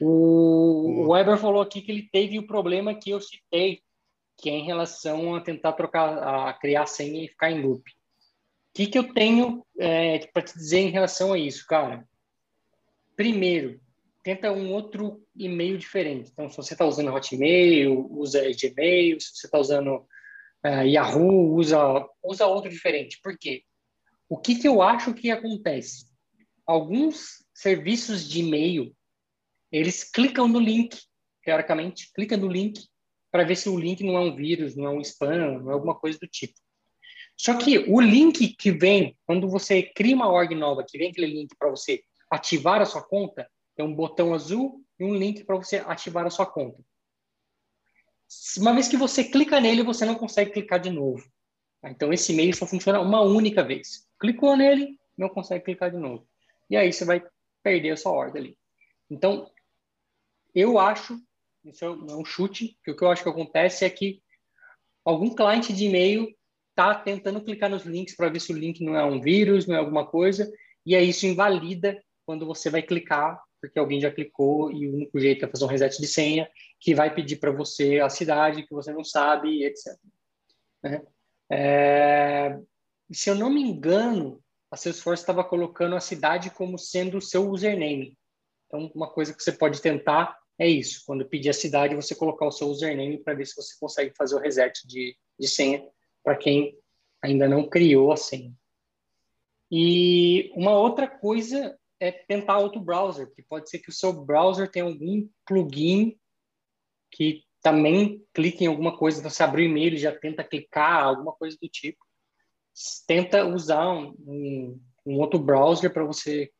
O, 0.00 1.04
o 1.04 1.08
Weber 1.10 1.36
falou 1.36 1.62
aqui 1.62 1.82
que 1.82 1.92
ele 1.92 2.08
teve 2.10 2.38
o 2.38 2.46
problema 2.46 2.94
que 2.94 3.10
eu 3.10 3.20
citei, 3.20 3.82
que 4.38 4.48
é 4.48 4.54
em 4.54 4.64
relação 4.64 5.34
a 5.34 5.40
tentar 5.40 5.72
trocar, 5.72 6.48
a 6.48 6.52
criar 6.54 6.86
senha 6.86 7.24
e 7.24 7.28
ficar 7.28 7.50
em 7.50 7.60
loop. 7.60 7.82
O 7.82 8.72
que, 8.74 8.86
que 8.86 8.98
eu 8.98 9.12
tenho 9.12 9.64
é, 9.78 10.18
para 10.32 10.42
te 10.42 10.54
dizer 10.54 10.78
em 10.78 10.90
relação 10.90 11.32
a 11.32 11.38
isso, 11.38 11.66
cara? 11.66 12.06
Primeiro, 13.16 13.80
tenta 14.22 14.52
um 14.52 14.72
outro 14.72 15.22
e-mail 15.34 15.76
diferente. 15.76 16.30
Então, 16.32 16.48
se 16.48 16.56
você 16.56 16.74
está 16.74 16.86
usando 16.86 17.12
Hotmail, 17.12 18.06
usa 18.10 18.42
Gmail. 18.42 19.20
Se 19.20 19.36
você 19.36 19.46
está 19.46 19.58
usando 19.58 20.06
uh, 20.64 20.86
Yahoo, 20.86 21.54
usa, 21.54 22.06
usa 22.22 22.46
outro 22.46 22.70
diferente. 22.70 23.20
Por 23.22 23.36
quê? 23.36 23.64
O 24.28 24.38
que, 24.38 24.54
que 24.54 24.68
eu 24.68 24.80
acho 24.80 25.12
que 25.14 25.30
acontece? 25.30 26.06
Alguns 26.66 27.44
serviços 27.52 28.28
de 28.28 28.40
e-mail, 28.40 28.94
eles 29.70 30.04
clicam 30.04 30.48
no 30.48 30.58
link, 30.58 30.98
teoricamente, 31.44 32.12
clica 32.12 32.36
no 32.36 32.48
link 32.48 32.80
para 33.30 33.44
ver 33.44 33.56
se 33.56 33.68
o 33.68 33.78
link 33.78 34.02
não 34.02 34.16
é 34.16 34.20
um 34.20 34.34
vírus, 34.34 34.76
não 34.76 34.86
é 34.86 34.90
um 34.90 35.00
spam, 35.00 35.60
não 35.60 35.70
é 35.70 35.74
alguma 35.74 35.94
coisa 35.94 36.18
do 36.18 36.26
tipo. 36.26 36.54
Só 37.36 37.56
que 37.56 37.78
o 37.78 38.00
link 38.00 38.48
que 38.54 38.70
vem, 38.70 39.16
quando 39.24 39.48
você 39.48 39.82
cria 39.82 40.14
uma 40.14 40.30
org 40.30 40.54
nova, 40.54 40.84
que 40.86 40.98
vem 40.98 41.10
aquele 41.10 41.32
link 41.32 41.54
para 41.56 41.70
você 41.70 42.02
ativar 42.30 42.82
a 42.82 42.86
sua 42.86 43.02
conta, 43.02 43.48
tem 43.74 43.86
um 43.86 43.94
botão 43.94 44.34
azul 44.34 44.84
e 44.98 45.04
um 45.04 45.14
link 45.14 45.44
para 45.44 45.56
você 45.56 45.78
ativar 45.78 46.26
a 46.26 46.30
sua 46.30 46.44
conta. 46.44 46.78
Uma 48.58 48.74
vez 48.74 48.88
que 48.88 48.96
você 48.96 49.24
clica 49.24 49.60
nele, 49.60 49.82
você 49.82 50.04
não 50.04 50.14
consegue 50.14 50.52
clicar 50.52 50.78
de 50.78 50.90
novo. 50.90 51.24
Então, 51.84 52.12
esse 52.12 52.32
e-mail 52.32 52.54
só 52.54 52.66
funciona 52.66 53.00
uma 53.00 53.22
única 53.22 53.64
vez. 53.64 54.06
Clicou 54.18 54.56
nele, 54.56 54.98
não 55.16 55.28
consegue 55.28 55.64
clicar 55.64 55.90
de 55.90 55.96
novo. 55.96 56.26
E 56.68 56.76
aí 56.76 56.92
você 56.92 57.04
vai 57.04 57.22
perder 57.62 57.92
a 57.92 57.96
sua 57.96 58.12
ordem 58.12 58.42
ali. 58.42 58.58
Então, 59.10 59.50
eu 60.54 60.78
acho, 60.78 61.18
isso 61.64 61.84
é 61.84 61.90
um 61.90 62.24
chute, 62.24 62.78
que 62.84 62.90
o 62.90 62.96
que 62.96 63.02
eu 63.02 63.10
acho 63.10 63.22
que 63.22 63.28
acontece 63.28 63.84
é 63.84 63.90
que 63.90 64.22
algum 65.04 65.34
cliente 65.34 65.72
de 65.72 65.84
e-mail 65.84 66.28
está 66.70 66.94
tentando 66.94 67.42
clicar 67.42 67.68
nos 67.68 67.84
links 67.84 68.16
para 68.16 68.28
ver 68.28 68.40
se 68.40 68.52
o 68.52 68.56
link 68.56 68.82
não 68.82 68.96
é 68.96 69.04
um 69.04 69.20
vírus, 69.20 69.66
não 69.66 69.74
é 69.74 69.78
alguma 69.78 70.06
coisa, 70.06 70.50
e 70.84 70.94
aí 70.94 71.10
isso 71.10 71.26
invalida 71.26 72.02
quando 72.24 72.46
você 72.46 72.70
vai 72.70 72.82
clicar, 72.82 73.40
porque 73.60 73.78
alguém 73.78 74.00
já 74.00 74.10
clicou 74.10 74.72
e 74.72 74.88
o 74.88 74.94
único 74.94 75.18
jeito 75.18 75.44
é 75.44 75.48
fazer 75.48 75.64
um 75.64 75.68
reset 75.68 76.00
de 76.00 76.06
senha, 76.06 76.48
que 76.78 76.94
vai 76.94 77.14
pedir 77.14 77.36
para 77.36 77.50
você 77.50 78.00
a 78.00 78.08
cidade 78.08 78.66
que 78.66 78.74
você 78.74 78.92
não 78.92 79.04
sabe, 79.04 79.64
etc. 79.64 79.98
Né? 80.82 81.02
É... 81.50 82.58
Se 83.12 83.28
eu 83.28 83.34
não 83.34 83.50
me 83.50 83.60
engano, 83.60 84.40
a 84.70 84.76
Salesforce 84.76 85.22
estava 85.22 85.44
colocando 85.44 85.96
a 85.96 86.00
cidade 86.00 86.50
como 86.50 86.78
sendo 86.78 87.18
o 87.18 87.22
seu 87.22 87.50
username. 87.50 88.16
Então, 88.70 88.88
uma 88.94 89.10
coisa 89.10 89.34
que 89.34 89.42
você 89.42 89.50
pode 89.50 89.82
tentar 89.82 90.38
é 90.56 90.68
isso. 90.68 91.02
Quando 91.04 91.26
pedir 91.26 91.50
a 91.50 91.54
cidade, 91.54 91.96
você 91.96 92.14
colocar 92.14 92.46
o 92.46 92.52
seu 92.52 92.68
username 92.68 93.18
para 93.18 93.34
ver 93.34 93.44
se 93.46 93.56
você 93.56 93.74
consegue 93.80 94.14
fazer 94.16 94.36
o 94.36 94.38
reset 94.38 94.86
de, 94.86 95.16
de 95.36 95.48
senha 95.48 95.84
para 96.22 96.36
quem 96.36 96.78
ainda 97.20 97.48
não 97.48 97.68
criou 97.68 98.12
a 98.12 98.16
senha. 98.16 98.54
E 99.68 100.52
uma 100.54 100.72
outra 100.72 101.08
coisa 101.08 101.76
é 101.98 102.12
tentar 102.12 102.58
outro 102.58 102.80
browser, 102.80 103.26
porque 103.26 103.42
pode 103.42 103.68
ser 103.68 103.80
que 103.80 103.90
o 103.90 103.92
seu 103.92 104.12
browser 104.12 104.70
tenha 104.70 104.84
algum 104.84 105.28
plugin 105.44 106.16
que 107.10 107.42
também 107.60 108.24
clique 108.32 108.64
em 108.64 108.68
alguma 108.68 108.96
coisa, 108.96 109.18
então 109.18 109.30
você 109.30 109.42
abrir 109.42 109.64
o 109.64 109.70
e-mail 109.70 109.96
já 109.98 110.16
tenta 110.16 110.44
clicar, 110.44 111.04
alguma 111.04 111.32
coisa 111.32 111.58
do 111.60 111.68
tipo. 111.68 111.98
Tenta 113.06 113.44
usar 113.44 113.90
um, 113.90 114.14
um, 114.26 114.80
um 115.04 115.18
outro 115.18 115.38
browser 115.38 115.92
para 115.92 116.04
você 116.04 116.50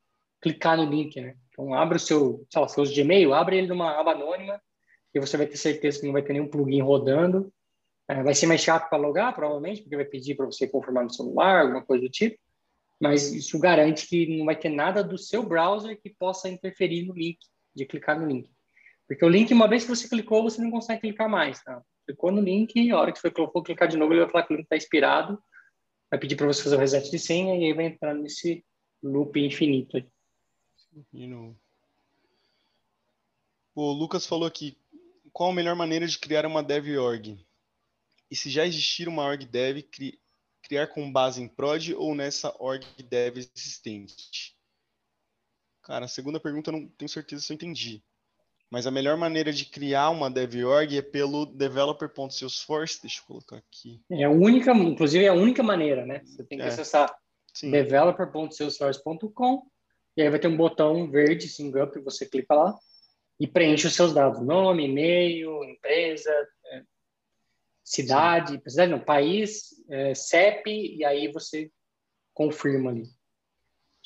clicar 0.41 0.77
no 0.77 0.85
link, 0.85 1.19
né? 1.21 1.37
Então, 1.51 1.75
abre 1.75 1.97
o 1.97 2.01
seu, 2.01 2.47
sei 2.51 2.61
lá, 2.61 2.69
seus 2.69 2.95
Gmail, 2.95 3.35
abre 3.35 3.59
ele 3.59 3.67
numa 3.67 3.99
aba 3.99 4.13
anônima 4.13 4.61
e 5.15 5.21
você 5.21 5.37
vai 5.37 5.47
ter 5.47 5.57
certeza 5.57 6.01
que 6.01 6.07
não 6.07 6.13
vai 6.13 6.23
ter 6.23 6.33
nenhum 6.33 6.49
plugin 6.49 6.81
rodando. 6.81 7.53
É, 8.09 8.23
vai 8.23 8.35
ser 8.35 8.47
mais 8.47 8.61
chato 8.61 8.89
para 8.89 8.99
logar, 8.99 9.35
provavelmente, 9.35 9.83
porque 9.83 9.97
vai 9.97 10.05
pedir 10.05 10.35
para 10.35 10.47
você 10.47 10.67
confirmar 10.67 11.05
no 11.05 11.13
celular, 11.13 11.61
alguma 11.61 11.85
coisa 11.85 12.03
do 12.03 12.11
tipo 12.11 12.39
mas 13.01 13.33
isso 13.33 13.59
garante 13.59 14.07
que 14.07 14.27
não 14.37 14.45
vai 14.45 14.55
ter 14.55 14.69
nada 14.69 15.03
do 15.03 15.17
seu 15.17 15.43
browser 15.43 15.99
que 15.99 16.11
possa 16.11 16.51
interferir 16.51 17.07
no 17.07 17.15
link, 17.15 17.39
de 17.75 17.87
clicar 17.87 18.21
no 18.21 18.27
link. 18.27 18.51
Porque 19.09 19.25
o 19.25 19.29
link, 19.29 19.53
uma 19.55 19.67
vez 19.67 19.85
que 19.85 19.89
você 19.89 20.07
clicou, 20.07 20.43
você 20.43 20.61
não 20.61 20.71
consegue 20.71 21.01
clicar 21.01 21.29
mais. 21.29 21.63
Tá? 21.63 21.83
Clicou 22.07 22.31
no 22.31 22.43
link, 22.43 22.91
a 22.91 23.01
hora 23.01 23.11
que 23.11 23.19
você 23.19 23.31
for 23.31 23.63
clicar 23.63 23.89
de 23.89 23.97
novo, 23.97 24.13
ele 24.13 24.21
vai 24.21 24.31
falar 24.31 24.45
que 24.45 24.53
o 24.53 24.57
link 24.57 24.67
está 24.67 24.77
expirado, 24.77 25.43
vai 26.11 26.21
pedir 26.21 26.37
para 26.37 26.47
você 26.47 26.63
fazer 26.63 26.77
o 26.77 26.79
reset 26.79 27.11
de 27.11 27.19
senha 27.19 27.57
e 27.57 27.65
aí 27.65 27.73
vai 27.73 27.87
entrar 27.87 28.15
nesse 28.15 28.63
loop 29.03 29.41
infinito. 29.41 29.97
O 33.75 33.93
Lucas 33.93 34.27
falou 34.27 34.47
aqui, 34.47 34.77
qual 35.33 35.51
a 35.51 35.55
melhor 35.55 35.77
maneira 35.77 36.07
de 36.07 36.19
criar 36.19 36.45
uma 36.45 36.63
dev 36.63 36.99
org? 36.99 37.39
E 38.31 38.37
se 38.37 38.51
já 38.51 38.67
existir 38.67 39.09
uma 39.09 39.25
org 39.25 39.45
dev, 39.45 39.83
criar 40.63 40.89
com 40.89 41.11
base 41.11 41.43
em 41.43 41.49
prod 41.49 41.95
ou 41.95 42.15
nessa 42.15 42.55
org 42.59 42.85
dev 43.09 43.39
existente? 43.39 44.55
Cara, 45.83 46.05
a 46.05 46.09
segunda 46.09 46.39
pergunta 46.39 46.71
eu 46.71 46.73
não 46.73 46.89
tenho 46.89 47.09
certeza 47.09 47.43
se 47.43 47.53
eu 47.53 47.55
entendi. 47.55 48.03
Mas 48.71 48.87
a 48.87 48.91
melhor 48.91 49.17
maneira 49.17 49.53
de 49.53 49.65
criar 49.65 50.11
uma 50.11 50.31
dev 50.31 50.65
org 50.65 50.97
é 50.97 51.03
pelo 51.03 51.47
developer.salesforce. 51.47 53.03
Deixa 53.03 53.21
eu 53.21 53.27
colocar 53.27 53.57
aqui. 53.57 54.01
É 54.11 54.25
a 54.25 54.31
única, 54.31 54.73
inclusive 54.73 55.25
é 55.25 55.29
a 55.29 55.35
única 55.35 55.63
maneira, 55.63 56.07
né? 56.07 56.23
Você 56.25 56.45
tem 56.45 56.59
que 56.59 56.65
é. 56.65 56.69
acessar 56.69 57.13
developer.salesforce.com 57.61 59.67
e 60.17 60.23
aí 60.23 60.31
vai 60.31 60.39
ter 60.39 60.49
um 60.49 60.57
botão 60.57 61.11
verde, 61.11 61.49
Sing 61.49 61.73
Up, 61.79 61.99
você 62.01 62.27
clica 62.27 62.55
lá 62.55 62.79
e 63.39 63.47
preenche 63.47 63.87
os 63.87 63.95
seus 63.95 64.13
dados, 64.13 64.45
nome, 64.45 64.85
e-mail, 64.85 65.65
empresa, 65.65 66.31
cidade, 67.91 68.63
cidade 68.65 68.93
não, 68.93 69.01
país, 69.01 69.71
é, 69.89 70.15
CEP, 70.15 70.71
e 70.71 71.05
aí 71.05 71.27
você 71.33 71.71
confirma 72.33 72.91
ali. 72.91 73.11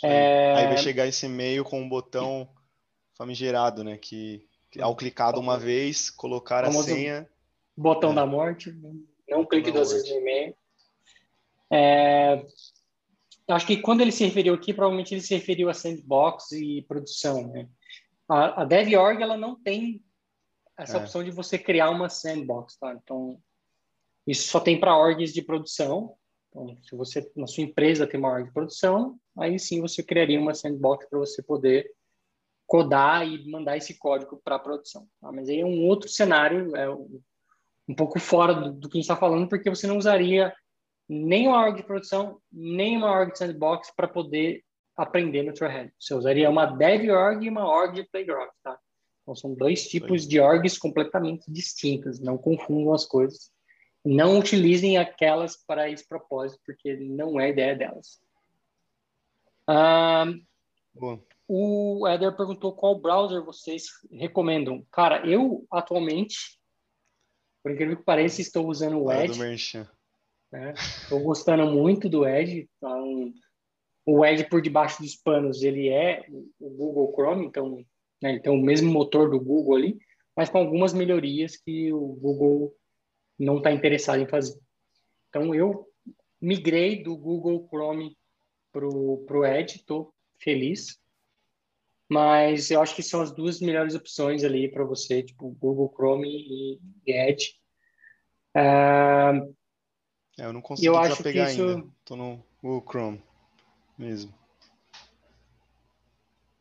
É... 0.03 0.55
Aí 0.55 0.67
vai 0.69 0.79
chegar 0.79 1.07
esse 1.07 1.27
e-mail 1.27 1.65
com 1.65 1.83
um 1.83 1.89
botão 1.89 2.49
famigerado, 3.15 3.85
né? 3.85 3.99
Que, 3.99 4.49
que 4.71 4.81
ao 4.81 4.97
clicar 4.97 5.39
uma 5.39 5.59
vez, 5.59 6.09
colocar 6.09 6.65
a 6.65 6.73
senha. 6.73 7.29
Botão 7.77 8.13
é. 8.13 8.15
da 8.15 8.25
morte, 8.25 8.75
não 9.29 9.45
clique 9.45 9.71
duas 9.71 9.93
vezes 9.93 10.09
no 10.09 10.17
e-mail. 10.17 10.57
É... 11.71 12.47
Acho 13.49 13.67
que 13.67 13.77
quando 13.77 14.01
ele 14.01 14.13
se 14.13 14.25
referiu 14.25 14.55
aqui, 14.55 14.73
provavelmente 14.73 15.15
ele 15.15 15.21
se 15.21 15.35
referiu 15.35 15.69
a 15.69 15.75
sandbox 15.75 16.53
e 16.53 16.83
produção, 16.83 17.47
né? 17.49 17.69
A, 18.29 18.63
a 18.63 18.65
DevOrg, 18.65 19.23
ela 19.23 19.37
não 19.37 19.61
tem 19.61 20.03
essa 20.79 20.97
é. 20.97 21.01
opção 21.01 21.23
de 21.23 21.31
você 21.31 21.59
criar 21.59 21.91
uma 21.91 22.09
sandbox, 22.09 22.77
tá? 22.77 22.95
Então, 22.95 23.39
isso 24.27 24.49
só 24.49 24.59
tem 24.61 24.81
para 24.81 24.97
orgs 24.97 25.33
de 25.33 25.43
produção. 25.43 26.17
Então, 26.49 26.77
se 26.83 26.97
você 26.97 27.31
na 27.37 27.47
sua 27.47 27.65
empresa 27.65 28.07
tem 28.07 28.19
uma 28.19 28.31
org 28.31 28.47
de 28.47 28.53
produção, 28.53 29.19
aí 29.37 29.59
sim 29.59 29.81
você 29.81 30.03
criaria 30.03 30.41
uma 30.41 30.55
sandbox 30.55 31.07
para 31.09 31.19
você 31.19 31.43
poder 31.43 31.91
codar 32.67 33.27
e 33.27 33.51
mandar 33.51 33.77
esse 33.77 33.99
código 33.99 34.41
para 34.43 34.57
a 34.57 34.61
produção. 34.61 35.07
Tá? 35.21 35.31
Mas 35.31 35.49
aí 35.49 35.61
é 35.61 35.67
um 35.67 35.85
outro 35.85 36.09
cenário, 36.09 36.75
é 36.75 36.89
um 36.91 37.95
pouco 37.95 38.19
fora 38.19 38.55
do, 38.55 38.73
do 38.73 38.89
que 38.89 38.97
a 38.97 38.99
gente 38.99 39.05
está 39.05 39.17
falando, 39.17 39.49
porque 39.49 39.69
você 39.69 39.87
não 39.87 39.99
usaria 39.99 40.55
nem 41.09 41.49
uma 41.49 41.61
org 41.61 41.77
de 41.77 41.83
produção, 41.83 42.41
nem 42.53 42.97
uma 42.97 43.11
org 43.11 43.33
de 43.33 43.39
sandbox 43.39 43.91
para 43.95 44.09
poder 44.09 44.63
aprender 44.97 45.43
no 45.43 45.53
Trailhead. 45.53 45.93
Você 45.99 46.15
usaria 46.15 46.49
uma 46.49 46.67
dev 46.67 47.11
org 47.11 47.45
e 47.45 47.49
uma 47.49 47.69
org 47.69 47.95
de 47.95 48.09
playground, 48.09 48.51
tá? 48.63 48.79
Então 49.23 49.35
são 49.35 49.55
dois 49.55 49.89
tipos 49.89 50.27
de 50.27 50.39
orgs 50.39 50.79
completamente 50.79 51.51
distintas, 51.51 52.21
não 52.21 52.37
confundam 52.37 52.93
as 52.93 53.05
coisas 53.05 53.55
não 54.05 54.39
utilizem 54.39 54.99
aquelas 54.99 55.57
para 55.57 55.89
esse 55.89 56.07
propósito, 56.07 56.61
porque 56.67 56.95
não 56.97 57.41
é 57.41 57.49
ideia 57.49 57.75
delas. 57.75 58.21
Ah, 59.67 60.27
o 61.49 62.07
Eder 62.07 62.37
perguntou 62.37 62.75
qual 62.75 63.01
browser 63.01 63.43
vocês 63.43 63.87
recomendam. 64.13 64.87
Cara, 64.93 65.27
eu 65.27 65.67
atualmente, 65.71 66.61
por 67.63 67.73
incrível 67.73 67.97
que 67.97 68.03
pareça, 68.03 68.43
estou 68.43 68.69
usando 68.69 69.03
o 69.03 69.11
Edge. 69.11 69.89
Né? 70.55 70.73
gostando 71.11 71.67
muito 71.67 72.09
do 72.09 72.25
Edge. 72.25 72.71
Então, 72.77 73.33
o 74.07 74.25
Edge 74.25 74.49
por 74.49 74.63
debaixo 74.63 75.03
dos 75.03 75.17
panos 75.17 75.65
ele 75.65 75.89
é 75.89 76.25
o 76.61 76.71
Google 76.71 77.13
Chrome, 77.13 77.47
então 77.47 77.85
né, 78.23 78.31
ele 78.31 78.41
tem 78.41 78.53
o 78.53 78.63
mesmo 78.63 78.93
motor 78.93 79.29
do 79.29 79.41
Google 79.41 79.75
ali, 79.75 79.99
mas 80.37 80.49
com 80.49 80.59
algumas 80.59 80.93
melhorias 80.93 81.57
que 81.57 81.93
o 81.93 82.15
Google 82.21 82.73
não 83.37 83.59
está 83.59 83.73
interessado 83.73 84.21
em 84.21 84.29
fazer. 84.29 84.57
Então 85.29 85.53
eu 85.53 85.89
migrei 86.41 87.03
do 87.03 87.17
Google 87.17 87.67
Chrome 87.69 88.17
para 88.71 88.87
o 88.87 89.45
Edge, 89.45 89.79
estou 89.79 90.15
feliz. 90.39 91.01
Mas 92.09 92.71
eu 92.71 92.81
acho 92.81 92.95
que 92.95 93.03
são 93.03 93.23
as 93.23 93.33
duas 93.33 93.61
melhores 93.61 93.97
opções 93.97 94.45
ali 94.45 94.71
para 94.71 94.85
você, 94.85 95.21
tipo 95.21 95.57
Google 95.59 95.93
Chrome 95.97 96.29
e, 96.29 97.13
Edge. 97.13 97.55
Uh, 98.57 99.53
é, 100.39 100.47
eu 100.47 100.53
não 100.53 100.61
consigo 100.61 100.95
eu 100.95 101.01
desapegar 101.03 101.51
isso... 101.51 101.63
ainda. 101.63 101.87
Estou 102.01 102.17
no 102.17 102.45
Google 102.63 102.85
Chrome 102.89 103.23
mesmo. 103.99 104.35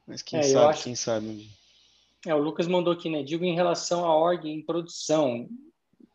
Mas 0.05 0.21
quem 0.21 0.39
é, 0.39 0.43
sabe, 0.43 0.65
acho... 0.65 0.83
quem 0.83 0.95
sabe. 0.95 1.49
É, 2.25 2.33
o 2.33 2.39
Lucas 2.39 2.67
mandou 2.67 2.93
aqui, 2.93 3.09
né? 3.09 3.23
Digo 3.23 3.43
em 3.43 3.55
relação 3.55 4.05
à 4.05 4.15
org 4.15 4.47
em 4.47 4.61
produção. 4.61 5.47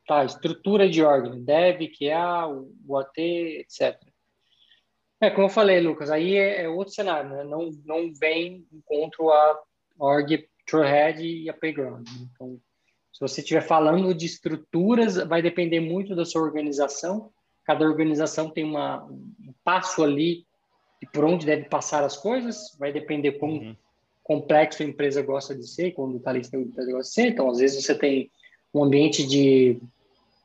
Tá, 0.06 0.24
estrutura 0.24 0.88
de 0.88 1.02
org, 1.02 1.28
né? 1.28 1.36
dev, 1.38 1.90
QA, 1.90 2.46
o 2.86 2.96
AT, 2.96 3.18
etc. 3.18 4.00
É, 5.20 5.30
como 5.30 5.46
eu 5.46 5.50
falei, 5.50 5.80
Lucas, 5.80 6.10
aí 6.10 6.36
é, 6.36 6.62
é 6.62 6.68
outro 6.68 6.94
cenário, 6.94 7.28
né? 7.30 7.44
Não, 7.44 7.70
não 7.84 8.12
vem 8.14 8.66
encontro 8.72 9.30
a 9.30 9.60
org 9.98 10.48
Trailhead 10.64 11.22
e 11.22 11.50
a 11.50 11.54
Playground. 11.54 12.06
Né? 12.08 12.28
Então, 12.32 12.60
se 13.12 13.20
você 13.20 13.40
estiver 13.40 13.62
falando 13.62 14.14
de 14.14 14.26
estruturas, 14.26 15.16
vai 15.16 15.42
depender 15.42 15.80
muito 15.80 16.14
da 16.14 16.24
sua 16.24 16.42
organização. 16.42 17.32
Cada 17.68 17.85
organização 17.85 18.48
tem 18.48 18.64
uma, 18.64 19.04
um 19.04 19.52
passo 19.62 20.02
ali 20.02 20.46
de 21.02 21.07
por 21.12 21.22
onde 21.22 21.44
deve 21.44 21.64
passar 21.64 22.02
as 22.02 22.16
coisas, 22.16 22.74
vai 22.78 22.90
depender 22.90 23.33
como 23.33 23.61
uhum. 23.61 23.76
complexo 24.24 24.83
a 24.83 24.87
empresa 24.87 25.20
gosta 25.20 25.54
de 25.54 25.68
ser, 25.68 25.92
quando 25.92 26.16
está 26.16 26.31
ali 26.31 26.40
a 26.50 26.57
empresa 26.57 26.90
gosta 26.90 27.11
de 27.11 27.14
ser. 27.14 27.26
Então, 27.28 27.50
às 27.50 27.59
vezes 27.59 27.85
você 27.85 27.94
tem 27.94 28.31
um 28.72 28.85
ambiente 28.85 29.22
de 29.26 29.78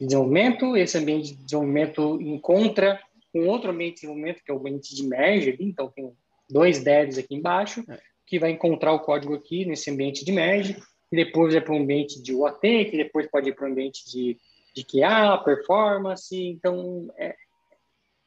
desenvolvimento, 0.02 0.76
esse 0.76 0.98
ambiente 0.98 1.30
de 1.30 1.46
desenvolvimento 1.46 2.22
encontra 2.22 3.00
com 3.32 3.48
outro 3.48 3.72
ambiente 3.72 3.94
de 3.96 4.02
desenvolvimento, 4.02 4.44
que 4.44 4.52
é 4.52 4.54
o 4.54 4.60
ambiente 4.60 4.94
de 4.94 5.08
merge 5.08 5.50
ali, 5.52 5.64
então 5.64 5.90
tem 5.96 6.12
dois 6.50 6.84
devs 6.84 7.18
aqui 7.18 7.36
embaixo, 7.36 7.86
é. 7.90 7.98
que 8.28 8.38
vai 8.38 8.52
encontrar 8.52 8.92
o 8.92 9.00
código 9.00 9.34
aqui 9.34 9.64
nesse 9.64 9.90
ambiente 9.90 10.26
de 10.26 10.32
merge, 10.34 10.76
e 11.10 11.16
depois 11.16 11.54
vai 11.54 11.62
para 11.62 11.74
o 11.74 11.78
ambiente 11.78 12.22
de 12.22 12.34
UAT, 12.34 12.60
que 12.60 12.98
depois 12.98 13.32
pode 13.32 13.48
ir 13.48 13.56
para 13.56 13.66
o 13.66 13.72
ambiente 13.72 14.04
de, 14.12 14.38
de 14.74 14.84
QA, 14.84 15.38
performance, 15.44 16.36
então 16.36 17.08
é, 17.18 17.36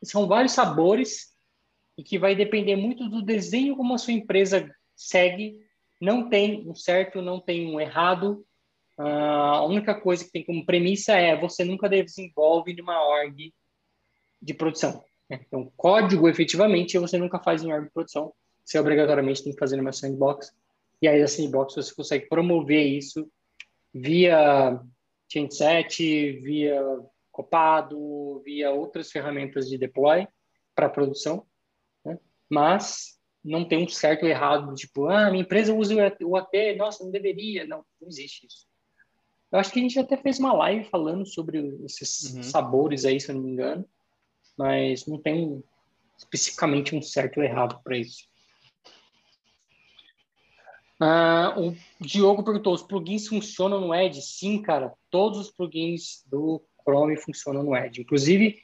são 0.02 0.26
vários 0.28 0.52
sabores 0.52 1.34
e 1.98 2.02
que 2.02 2.18
vai 2.18 2.34
depender 2.34 2.76
muito 2.76 3.08
do 3.08 3.22
desenho 3.22 3.76
como 3.76 3.94
a 3.94 3.98
sua 3.98 4.12
empresa 4.12 4.70
segue, 4.94 5.60
não 6.00 6.28
tem 6.28 6.68
um 6.68 6.74
certo, 6.74 7.22
não 7.22 7.40
tem 7.40 7.74
um 7.74 7.80
errado, 7.80 8.46
Uh, 8.98 9.02
a 9.02 9.66
única 9.66 9.94
coisa 9.94 10.24
que 10.24 10.30
tem 10.30 10.42
como 10.42 10.64
premissa 10.64 11.12
é 11.12 11.38
você 11.38 11.62
nunca 11.64 11.86
desenvolve 11.86 12.74
numa 12.74 13.06
org 13.06 13.52
de 14.40 14.54
produção. 14.54 15.04
Né? 15.28 15.40
Então, 15.46 15.70
código, 15.76 16.28
efetivamente, 16.28 16.98
você 16.98 17.18
nunca 17.18 17.38
faz 17.38 17.62
em 17.62 17.72
org 17.72 17.84
de 17.84 17.92
produção. 17.92 18.32
Você 18.64 18.78
obrigatoriamente 18.78 19.44
tem 19.44 19.52
que 19.52 19.58
fazer 19.58 19.76
numa 19.76 19.92
sandbox. 19.92 20.50
E 21.02 21.06
aí, 21.06 21.22
a 21.22 21.28
sandbox, 21.28 21.74
você 21.74 21.94
consegue 21.94 22.26
promover 22.26 22.86
isso 22.86 23.30
via 23.92 24.80
Chainset, 25.30 26.32
via 26.40 26.82
Copado, 27.30 28.40
via 28.44 28.70
outras 28.70 29.10
ferramentas 29.10 29.68
de 29.68 29.76
deploy 29.76 30.26
para 30.74 30.88
produção. 30.88 31.46
Né? 32.04 32.18
Mas 32.48 33.18
não 33.44 33.64
tem 33.64 33.84
um 33.84 33.88
certo 33.88 34.24
ou 34.24 34.28
errado, 34.28 34.74
tipo, 34.74 35.06
ah, 35.06 35.30
minha 35.30 35.42
empresa 35.42 35.74
usa 35.74 35.94
o 36.22 36.36
AT, 36.36 36.76
nossa, 36.76 37.04
não 37.04 37.10
deveria. 37.10 37.66
Não, 37.66 37.84
não 38.00 38.08
existe 38.08 38.46
isso. 38.46 38.66
Eu 39.52 39.58
acho 39.60 39.72
que 39.72 39.78
a 39.78 39.82
gente 39.82 39.98
até 39.98 40.16
fez 40.16 40.38
uma 40.38 40.52
live 40.52 40.84
falando 40.88 41.24
sobre 41.24 41.58
esses 41.84 42.34
uhum. 42.34 42.42
sabores 42.42 43.04
aí, 43.04 43.20
se 43.20 43.30
eu 43.30 43.36
não 43.36 43.42
me 43.42 43.52
engano, 43.52 43.88
mas 44.58 45.06
não 45.06 45.20
tem 45.20 45.62
especificamente 46.18 46.96
um 46.96 47.02
certo 47.02 47.38
ou 47.38 47.44
errado 47.44 47.80
para 47.82 47.96
isso. 47.96 48.24
Ah, 50.98 51.54
o 51.58 51.74
Diogo 52.00 52.42
perguntou: 52.42 52.74
os 52.74 52.82
plugins 52.82 53.28
funcionam 53.28 53.80
no 53.80 53.94
Edge? 53.94 54.22
Sim, 54.22 54.62
cara. 54.62 54.92
Todos 55.10 55.38
os 55.38 55.50
plugins 55.50 56.24
do 56.26 56.62
Chrome 56.82 57.16
funcionam 57.16 57.62
no 57.62 57.76
Edge. 57.76 58.02
Inclusive, 58.02 58.58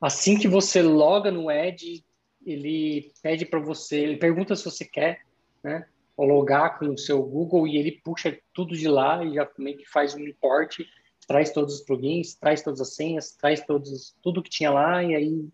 assim 0.00 0.38
que 0.38 0.48
você 0.48 0.82
loga 0.82 1.30
no 1.30 1.50
Edge, 1.50 2.04
ele 2.44 3.12
pede 3.22 3.44
para 3.44 3.60
você, 3.60 4.00
ele 4.00 4.16
pergunta 4.16 4.56
se 4.56 4.64
você 4.64 4.84
quer, 4.84 5.22
né? 5.62 5.86
logar 6.18 6.78
com 6.78 6.86
o 6.86 6.98
seu 6.98 7.22
Google 7.22 7.66
e 7.66 7.76
ele 7.76 7.92
puxa 8.04 8.38
tudo 8.52 8.76
de 8.76 8.88
lá 8.88 9.24
e 9.24 9.34
já 9.34 9.48
meio 9.58 9.78
que 9.78 9.88
faz 9.88 10.14
um 10.14 10.20
import, 10.20 10.80
traz 11.26 11.52
todos 11.52 11.76
os 11.76 11.80
plugins, 11.80 12.34
traz 12.34 12.62
todas 12.62 12.80
as 12.80 12.94
senhas, 12.94 13.32
traz 13.32 13.64
todos, 13.64 14.14
tudo 14.22 14.42
que 14.42 14.50
tinha 14.50 14.70
lá 14.70 15.02
e 15.02 15.14
aí 15.14 15.48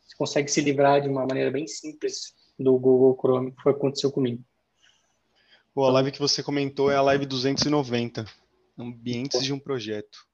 você 0.00 0.16
consegue 0.16 0.50
se 0.50 0.60
livrar 0.60 1.00
de 1.00 1.08
uma 1.08 1.26
maneira 1.26 1.50
bem 1.50 1.66
simples 1.66 2.34
do 2.58 2.76
Google 2.78 3.16
Chrome, 3.20 3.52
que 3.52 3.62
foi 3.62 3.72
o 3.72 3.74
que 3.74 3.80
aconteceu 3.80 4.10
comigo. 4.10 4.42
Pô, 5.74 5.84
a 5.84 5.90
live 5.92 6.12
que 6.12 6.18
você 6.18 6.42
comentou 6.42 6.90
é 6.90 6.96
a 6.96 7.02
live 7.02 7.26
290, 7.26 8.24
ambientes 8.78 9.42
de 9.44 9.52
um 9.52 9.58
projeto. 9.58 10.26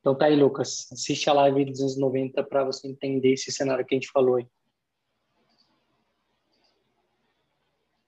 Então 0.00 0.16
tá 0.16 0.26
aí, 0.26 0.36
Lucas. 0.36 0.90
Assiste 0.90 1.28
a 1.28 1.32
live 1.32 1.64
290 1.66 2.42
para 2.44 2.64
você 2.64 2.88
entender 2.88 3.34
esse 3.34 3.52
cenário 3.52 3.84
que 3.84 3.94
a 3.94 3.98
gente 3.98 4.10
falou 4.10 4.36
aí. 4.36 4.46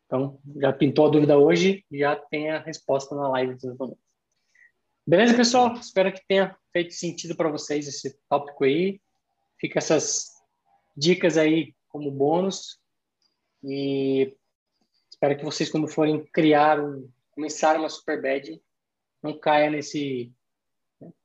Então, 0.07 0.39
já 0.57 0.73
pintou 0.73 1.07
a 1.07 1.11
dúvida 1.11 1.39
hoje, 1.39 1.85
já 1.91 2.17
tem 2.17 2.51
a 2.51 2.59
resposta 2.59 3.15
na 3.15 3.29
live 3.31 3.55
dos 3.55 3.77
momentos. 3.79 4.03
Beleza, 5.07 5.35
pessoal? 5.35 5.73
Espero 5.75 6.13
que 6.13 6.21
tenha 6.29 6.57
feito 6.71 6.93
sentido 6.95 7.35
para 7.35 7.51
vocês 7.51 7.89
esse 7.89 8.19
tópico 8.29 8.65
aí. 8.65 9.01
Fica 9.59 9.79
essas 9.79 10.27
dicas 10.97 11.37
aí 11.37 11.75
como 11.89 12.11
bônus. 12.11 12.79
E 13.65 14.37
espero 15.23 15.39
que 15.39 15.45
vocês, 15.45 15.71
quando 15.71 15.87
forem 15.87 16.27
criar, 16.33 16.81
um, 16.81 17.09
começar 17.31 17.79
uma 17.79 17.89
super 17.89 18.21
bad, 18.21 18.61
não 19.23 19.39
caia 19.39 19.71
nesse 19.71 20.33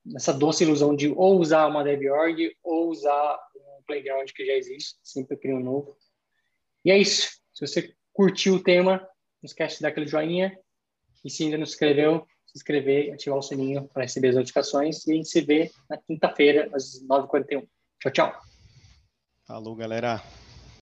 nessa 0.05 0.33
doce 0.33 0.63
ilusão 0.63 0.95
de 0.95 1.07
ou 1.09 1.39
usar 1.39 1.67
uma 1.67 1.83
DevOrg 1.83 2.55
ou 2.63 2.89
usar 2.89 3.39
um 3.55 3.83
playground 3.85 4.29
que 4.31 4.45
já 4.45 4.53
existe, 4.53 4.97
sempre 5.03 5.37
cria 5.37 5.55
um 5.55 5.63
novo. 5.63 5.97
E 6.85 6.91
é 6.91 6.97
isso. 6.97 7.29
Se 7.53 7.65
você 7.65 7.93
curtiu 8.13 8.55
o 8.55 8.63
tema, 8.63 8.99
não 8.99 9.45
esquece 9.45 9.77
de 9.77 9.81
dar 9.81 9.89
aquele 9.89 10.07
joinha. 10.07 10.57
E 11.25 11.29
se 11.29 11.43
ainda 11.43 11.57
não 11.57 11.65
se 11.65 11.73
inscreveu, 11.73 12.25
se 12.45 12.57
inscrever 12.57 13.07
e 13.07 13.11
ativar 13.11 13.39
o 13.39 13.41
sininho 13.41 13.87
para 13.87 14.03
receber 14.03 14.29
as 14.29 14.35
notificações. 14.35 15.05
E 15.05 15.11
a 15.11 15.15
gente 15.15 15.29
se 15.29 15.41
vê 15.41 15.71
na 15.89 15.97
quinta-feira, 15.97 16.69
às 16.73 17.03
9h41. 17.03 17.67
Tchau, 17.99 18.11
tchau. 18.11 18.41
Falou, 19.45 19.75
galera. 19.75 20.21